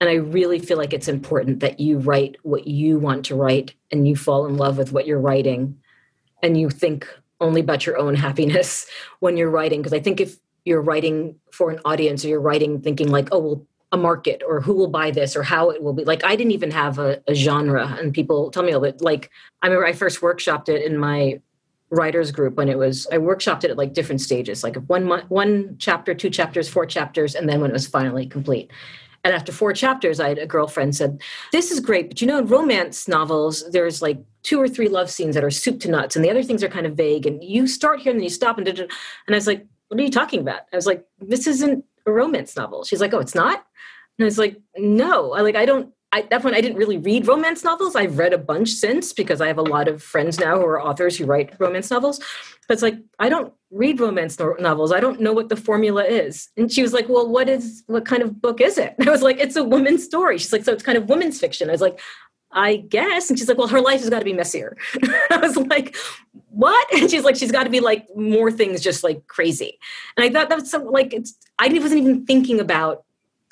And 0.00 0.08
I 0.08 0.14
really 0.14 0.58
feel 0.58 0.78
like 0.78 0.94
it's 0.94 1.06
important 1.06 1.60
that 1.60 1.80
you 1.80 1.98
write 1.98 2.36
what 2.44 2.66
you 2.66 2.98
want 2.98 3.26
to 3.26 3.34
write 3.34 3.74
and 3.92 4.08
you 4.08 4.16
fall 4.16 4.46
in 4.46 4.56
love 4.56 4.78
with 4.78 4.90
what 4.90 5.06
you're 5.06 5.20
writing 5.20 5.78
and 6.42 6.58
you 6.58 6.70
think 6.70 7.06
only 7.42 7.60
about 7.60 7.84
your 7.84 7.98
own 7.98 8.14
happiness 8.14 8.86
when 9.20 9.36
you're 9.36 9.50
writing. 9.50 9.82
Because 9.82 9.92
I 9.92 10.00
think 10.00 10.18
if 10.18 10.38
you're 10.64 10.80
writing 10.80 11.36
for 11.52 11.70
an 11.70 11.78
audience 11.84 12.24
or 12.24 12.28
you're 12.28 12.40
writing 12.40 12.80
thinking 12.80 13.10
like, 13.10 13.28
oh, 13.32 13.38
well, 13.38 13.66
a 13.92 13.96
market 13.96 14.42
or 14.46 14.60
who 14.60 14.74
will 14.74 14.88
buy 14.88 15.10
this 15.10 15.36
or 15.36 15.42
how 15.42 15.70
it 15.70 15.82
will 15.82 15.92
be. 15.92 16.04
Like 16.04 16.24
I 16.24 16.34
didn't 16.36 16.52
even 16.52 16.70
have 16.70 16.98
a, 16.98 17.22
a 17.28 17.34
genre 17.34 17.96
and 18.00 18.12
people 18.12 18.50
tell 18.50 18.62
me 18.62 18.72
all 18.72 18.80
that. 18.80 19.00
Like 19.00 19.30
I 19.62 19.66
remember 19.66 19.86
I 19.86 19.92
first 19.92 20.20
workshopped 20.20 20.68
it 20.68 20.84
in 20.84 20.98
my 20.98 21.40
writers 21.90 22.32
group 22.32 22.56
when 22.56 22.68
it 22.68 22.78
was 22.78 23.06
I 23.12 23.18
workshopped 23.18 23.64
it 23.64 23.70
at 23.70 23.76
like 23.76 23.92
different 23.92 24.20
stages, 24.20 24.64
like 24.64 24.76
one 24.86 25.04
month, 25.04 25.30
one 25.30 25.76
chapter, 25.78 26.14
two 26.14 26.30
chapters, 26.30 26.68
four 26.68 26.86
chapters, 26.86 27.34
and 27.34 27.48
then 27.48 27.60
when 27.60 27.70
it 27.70 27.74
was 27.74 27.86
finally 27.86 28.26
complete. 28.26 28.70
And 29.24 29.34
after 29.34 29.50
four 29.50 29.72
chapters, 29.72 30.20
I 30.20 30.28
had 30.28 30.38
a 30.38 30.46
girlfriend 30.46 30.94
said, 30.94 31.20
"This 31.52 31.70
is 31.70 31.80
great, 31.80 32.08
but 32.08 32.20
you 32.20 32.26
know, 32.26 32.38
in 32.38 32.46
romance 32.46 33.08
novels, 33.08 33.64
there's 33.70 34.02
like 34.02 34.18
two 34.42 34.60
or 34.60 34.68
three 34.68 34.88
love 34.88 35.10
scenes 35.10 35.34
that 35.34 35.44
are 35.44 35.50
soup 35.50 35.80
to 35.80 35.90
nuts, 35.90 36.14
and 36.14 36.24
the 36.24 36.30
other 36.30 36.42
things 36.42 36.62
are 36.62 36.68
kind 36.68 36.86
of 36.86 36.96
vague. 36.96 37.26
And 37.26 37.42
you 37.42 37.66
start 37.66 38.00
here 38.00 38.10
and 38.10 38.20
then 38.20 38.24
you 38.24 38.30
stop." 38.30 38.58
And 38.58 38.68
and 38.68 38.88
I 39.28 39.34
was 39.34 39.46
like, 39.46 39.66
"What 39.88 40.00
are 40.00 40.04
you 40.04 40.10
talking 40.10 40.40
about?" 40.40 40.62
I 40.72 40.76
was 40.76 40.86
like, 40.86 41.04
"This 41.20 41.46
isn't 41.46 41.84
a 42.06 42.12
romance 42.12 42.56
novel." 42.56 42.84
She's 42.84 43.00
like, 43.00 43.14
"Oh, 43.14 43.18
it's 43.18 43.34
not." 43.34 43.64
And 44.18 44.24
I 44.24 44.26
was 44.26 44.38
like, 44.38 44.60
"No, 44.76 45.32
I 45.32 45.40
like 45.40 45.56
I 45.56 45.66
don't." 45.66 45.92
I, 46.12 46.20
at 46.20 46.30
that 46.30 46.42
point, 46.42 46.54
I 46.54 46.60
didn't 46.60 46.78
really 46.78 46.98
read 46.98 47.26
romance 47.26 47.64
novels. 47.64 47.96
I've 47.96 48.16
read 48.16 48.32
a 48.32 48.38
bunch 48.38 48.70
since 48.70 49.12
because 49.12 49.40
I 49.40 49.48
have 49.48 49.58
a 49.58 49.62
lot 49.62 49.88
of 49.88 50.02
friends 50.02 50.38
now 50.38 50.56
who 50.56 50.64
are 50.64 50.80
authors 50.80 51.18
who 51.18 51.26
write 51.26 51.54
romance 51.58 51.90
novels. 51.90 52.20
But 52.68 52.74
it's 52.74 52.82
like 52.82 52.98
I 53.18 53.28
don't 53.28 53.52
read 53.70 54.00
romance 54.00 54.38
no- 54.38 54.56
novels. 54.58 54.92
I 54.92 55.00
don't 55.00 55.20
know 55.20 55.32
what 55.32 55.48
the 55.48 55.56
formula 55.56 56.04
is. 56.04 56.48
And 56.56 56.70
she 56.70 56.82
was 56.82 56.92
like, 56.92 57.08
"Well, 57.08 57.28
what 57.28 57.48
is 57.48 57.82
what 57.86 58.06
kind 58.06 58.22
of 58.22 58.40
book 58.40 58.60
is 58.60 58.78
it?" 58.78 58.94
And 58.98 59.08
I 59.08 59.12
was 59.12 59.22
like, 59.22 59.38
"It's 59.38 59.56
a 59.56 59.64
woman's 59.64 60.04
story." 60.04 60.38
She's 60.38 60.52
like, 60.52 60.64
"So 60.64 60.72
it's 60.72 60.82
kind 60.82 60.98
of 60.98 61.08
women's 61.08 61.38
fiction." 61.38 61.68
I 61.68 61.72
was 61.72 61.80
like, 61.80 62.00
"I 62.52 62.76
guess." 62.76 63.28
And 63.28 63.38
she's 63.38 63.48
like, 63.48 63.58
"Well, 63.58 63.68
her 63.68 63.80
life 63.80 64.00
has 64.00 64.10
got 64.10 64.20
to 64.20 64.24
be 64.24 64.32
messier." 64.32 64.76
I 65.30 65.36
was 65.36 65.56
like, 65.56 65.96
"What?" 66.50 66.86
And 66.94 67.10
she's 67.10 67.24
like, 67.24 67.36
"She's 67.36 67.52
got 67.52 67.64
to 67.64 67.70
be 67.70 67.80
like 67.80 68.06
more 68.16 68.50
things, 68.50 68.80
just 68.80 69.04
like 69.04 69.26
crazy." 69.26 69.78
And 70.16 70.24
I 70.24 70.30
thought 70.30 70.48
that 70.48 70.58
was 70.58 70.70
so 70.70 70.82
like 70.82 71.12
it's. 71.12 71.36
I 71.58 71.68
wasn't 71.68 72.02
even 72.02 72.26
thinking 72.26 72.60
about 72.60 73.05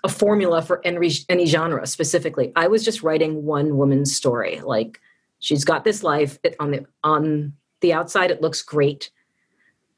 a 0.05 0.09
formula 0.09 0.61
for 0.61 0.81
any, 0.85 1.11
any 1.31 1.47
genre 1.47 1.87
specifically. 1.87 2.53
I 2.55 2.69
was 2.69 2.85
just 2.85 3.03
writing 3.03 3.45
one 3.45 3.77
woman's 3.77 4.14
story. 4.14 4.61
Like 4.61 5.01
she's 5.38 5.64
got 5.64 5.83
this 5.83 6.05
life 6.05 6.38
it, 6.45 6.55
on 6.61 6.71
the 6.71 6.87
on 7.03 7.55
the 7.81 7.93
outside, 7.93 8.31
it 8.31 8.40
looks 8.40 8.62
great, 8.62 9.11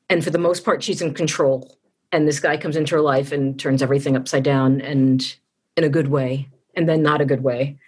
and 0.08 0.24
for 0.24 0.30
the 0.30 0.38
most 0.38 0.64
part, 0.64 0.82
she's 0.82 1.02
in 1.02 1.12
control. 1.12 1.76
And 2.12 2.26
this 2.26 2.40
guy 2.40 2.56
comes 2.56 2.76
into 2.76 2.94
her 2.94 3.00
life 3.00 3.32
and 3.32 3.58
turns 3.58 3.82
everything 3.82 4.16
upside 4.16 4.44
down, 4.44 4.80
and 4.80 5.36
in 5.76 5.84
a 5.84 5.88
good 5.88 6.08
way, 6.08 6.48
and 6.74 6.88
then 6.88 7.02
not 7.02 7.20
a 7.20 7.26
good 7.26 7.42
way, 7.42 7.78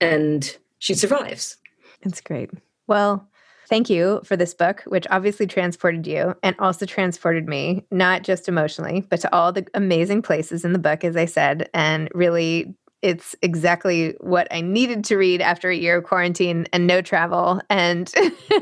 and 0.00 0.56
she 0.78 0.94
survives. 0.94 1.56
It's 2.02 2.20
great. 2.20 2.50
Well, 2.86 3.28
thank 3.68 3.90
you 3.90 4.20
for 4.24 4.36
this 4.36 4.54
book, 4.54 4.82
which 4.86 5.06
obviously 5.10 5.46
transported 5.46 6.06
you 6.06 6.34
and 6.42 6.56
also 6.58 6.86
transported 6.86 7.46
me, 7.46 7.84
not 7.90 8.22
just 8.22 8.48
emotionally, 8.48 9.02
but 9.08 9.20
to 9.20 9.34
all 9.34 9.52
the 9.52 9.66
amazing 9.74 10.22
places 10.22 10.64
in 10.64 10.72
the 10.72 10.78
book, 10.78 11.04
as 11.04 11.16
I 11.16 11.26
said. 11.26 11.68
And 11.74 12.08
really, 12.14 12.74
it's 13.00 13.36
exactly 13.42 14.14
what 14.20 14.48
I 14.50 14.60
needed 14.60 15.04
to 15.04 15.16
read 15.16 15.40
after 15.40 15.70
a 15.70 15.76
year 15.76 15.98
of 15.98 16.04
quarantine 16.04 16.66
and 16.72 16.86
no 16.86 17.00
travel. 17.00 17.60
And 17.70 18.12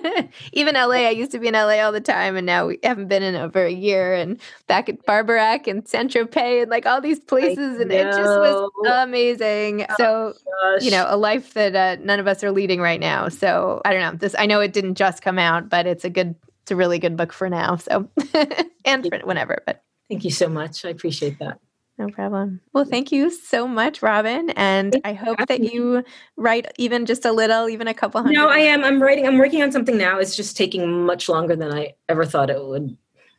even 0.53 0.75
LA, 0.75 1.07
I 1.07 1.11
used 1.11 1.31
to 1.31 1.39
be 1.39 1.49
in 1.49 1.55
LA 1.55 1.81
all 1.81 1.93
the 1.93 2.01
time, 2.01 2.37
and 2.37 2.45
now 2.45 2.67
we 2.67 2.79
haven't 2.83 3.09
been 3.09 3.23
in 3.23 3.35
over 3.35 3.65
a 3.65 3.73
year. 3.73 4.15
And 4.15 4.39
back 4.67 4.89
at 4.89 5.05
Barbarac 5.07 5.67
and 5.67 5.89
Saint 5.89 6.13
Tropez 6.13 6.63
and 6.63 6.71
like 6.71 6.85
all 6.85 7.01
these 7.01 7.19
places. 7.21 7.81
And 7.81 7.91
it 7.91 8.05
just 8.05 8.23
was 8.23 8.71
amazing. 8.87 9.87
So, 9.97 10.35
you 10.81 10.91
know, 10.91 11.07
a 11.09 11.17
life 11.17 11.55
that 11.55 11.75
uh, 11.75 12.03
none 12.03 12.21
of 12.21 12.27
us 12.27 12.45
are 12.45 12.53
leading 12.53 12.81
right 12.81 13.01
now. 13.01 13.29
So 13.29 13.81
I 13.85 13.93
don't 13.93 14.01
know. 14.01 14.19
This 14.19 14.35
I 14.39 14.47
know 14.47 14.61
it 14.61 14.73
didn't 14.73 14.97
just 14.97 15.23
come 15.23 15.39
out, 15.39 15.71
but 15.71 15.87
it's 15.87 16.05
a 16.05 16.11
good, 16.11 16.35
it's 16.63 16.71
a 16.71 16.77
really 16.77 16.99
good 16.99 17.17
book 17.17 17.33
for 17.33 17.49
now. 17.49 17.77
So 17.77 18.11
and 18.85 19.07
for 19.07 19.19
whenever, 19.25 19.63
but 19.67 19.83
Thank 20.09 20.25
you 20.25 20.31
so 20.31 20.49
much. 20.49 20.85
I 20.85 20.91
appreciate 20.91 21.39
that. 21.41 21.59
No 21.99 22.09
problem. 22.09 22.61
Well, 22.75 22.85
thank 22.85 23.11
you 23.11 23.31
so 23.31 23.67
much, 23.67 24.03
Robinne, 24.03 24.51
and 24.51 25.01
I 25.05 25.15
hope 25.15 25.39
that 25.49 25.61
me. 25.61 25.73
you 25.73 26.05
write 26.37 26.71
even 26.79 27.07
just 27.07 27.25
a 27.25 27.33
little, 27.33 27.71
even 27.71 27.89
a 27.89 27.95
couple 27.95 28.21
hundred. 28.23 28.35
No, 28.35 28.49
I 28.49 28.59
am. 28.59 28.85
I'm 28.85 29.03
writing. 29.03 29.27
I'm 29.27 29.39
working 29.39 29.63
on 29.63 29.73
something 29.73 29.97
now. 29.97 30.19
It's 30.19 30.37
just 30.37 30.57
taking 30.59 31.07
much 31.07 31.29
longer 31.29 31.57
than 31.57 31.73
I 31.73 31.95
ever 32.11 32.27
thought 32.27 32.51
it 32.51 32.63
would 32.63 32.97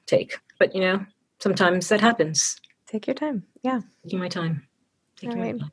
take. 0.08 0.40
But 0.58 0.74
you 0.74 0.82
know, 0.82 1.06
sometimes 1.40 1.88
that 1.90 2.02
happens. 2.02 2.60
Take 2.88 3.06
your 3.06 3.14
time. 3.14 3.44
Yeah. 3.62 3.82
Taking 4.04 4.20
my 4.20 4.30
time. 4.30 4.68
Taking 5.18 5.38
All 5.38 5.44
right. 5.44 5.60
time. 5.60 5.72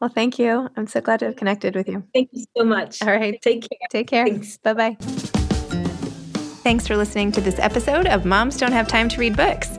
Well, 0.00 0.10
thank 0.10 0.38
you. 0.38 0.68
I'm 0.76 0.86
so 0.86 1.00
glad 1.00 1.20
to 1.20 1.26
have 1.26 1.36
connected 1.36 1.74
with 1.74 1.88
you. 1.88 2.04
Thank 2.12 2.28
you 2.32 2.44
so 2.54 2.64
much. 2.64 3.00
All 3.00 3.08
right. 3.08 3.40
Take 3.40 3.62
care. 3.62 3.78
Take 3.90 4.08
care. 4.08 4.26
Thanks. 4.26 4.58
Bye 4.58 4.74
bye. 4.74 4.96
Thanks 6.62 6.86
for 6.86 6.96
listening 6.96 7.32
to 7.32 7.40
this 7.40 7.58
episode 7.58 8.06
of 8.06 8.26
Moms 8.26 8.58
Don't 8.58 8.72
Have 8.72 8.88
Time 8.88 9.08
to 9.08 9.20
Read 9.20 9.36
Books. 9.36 9.78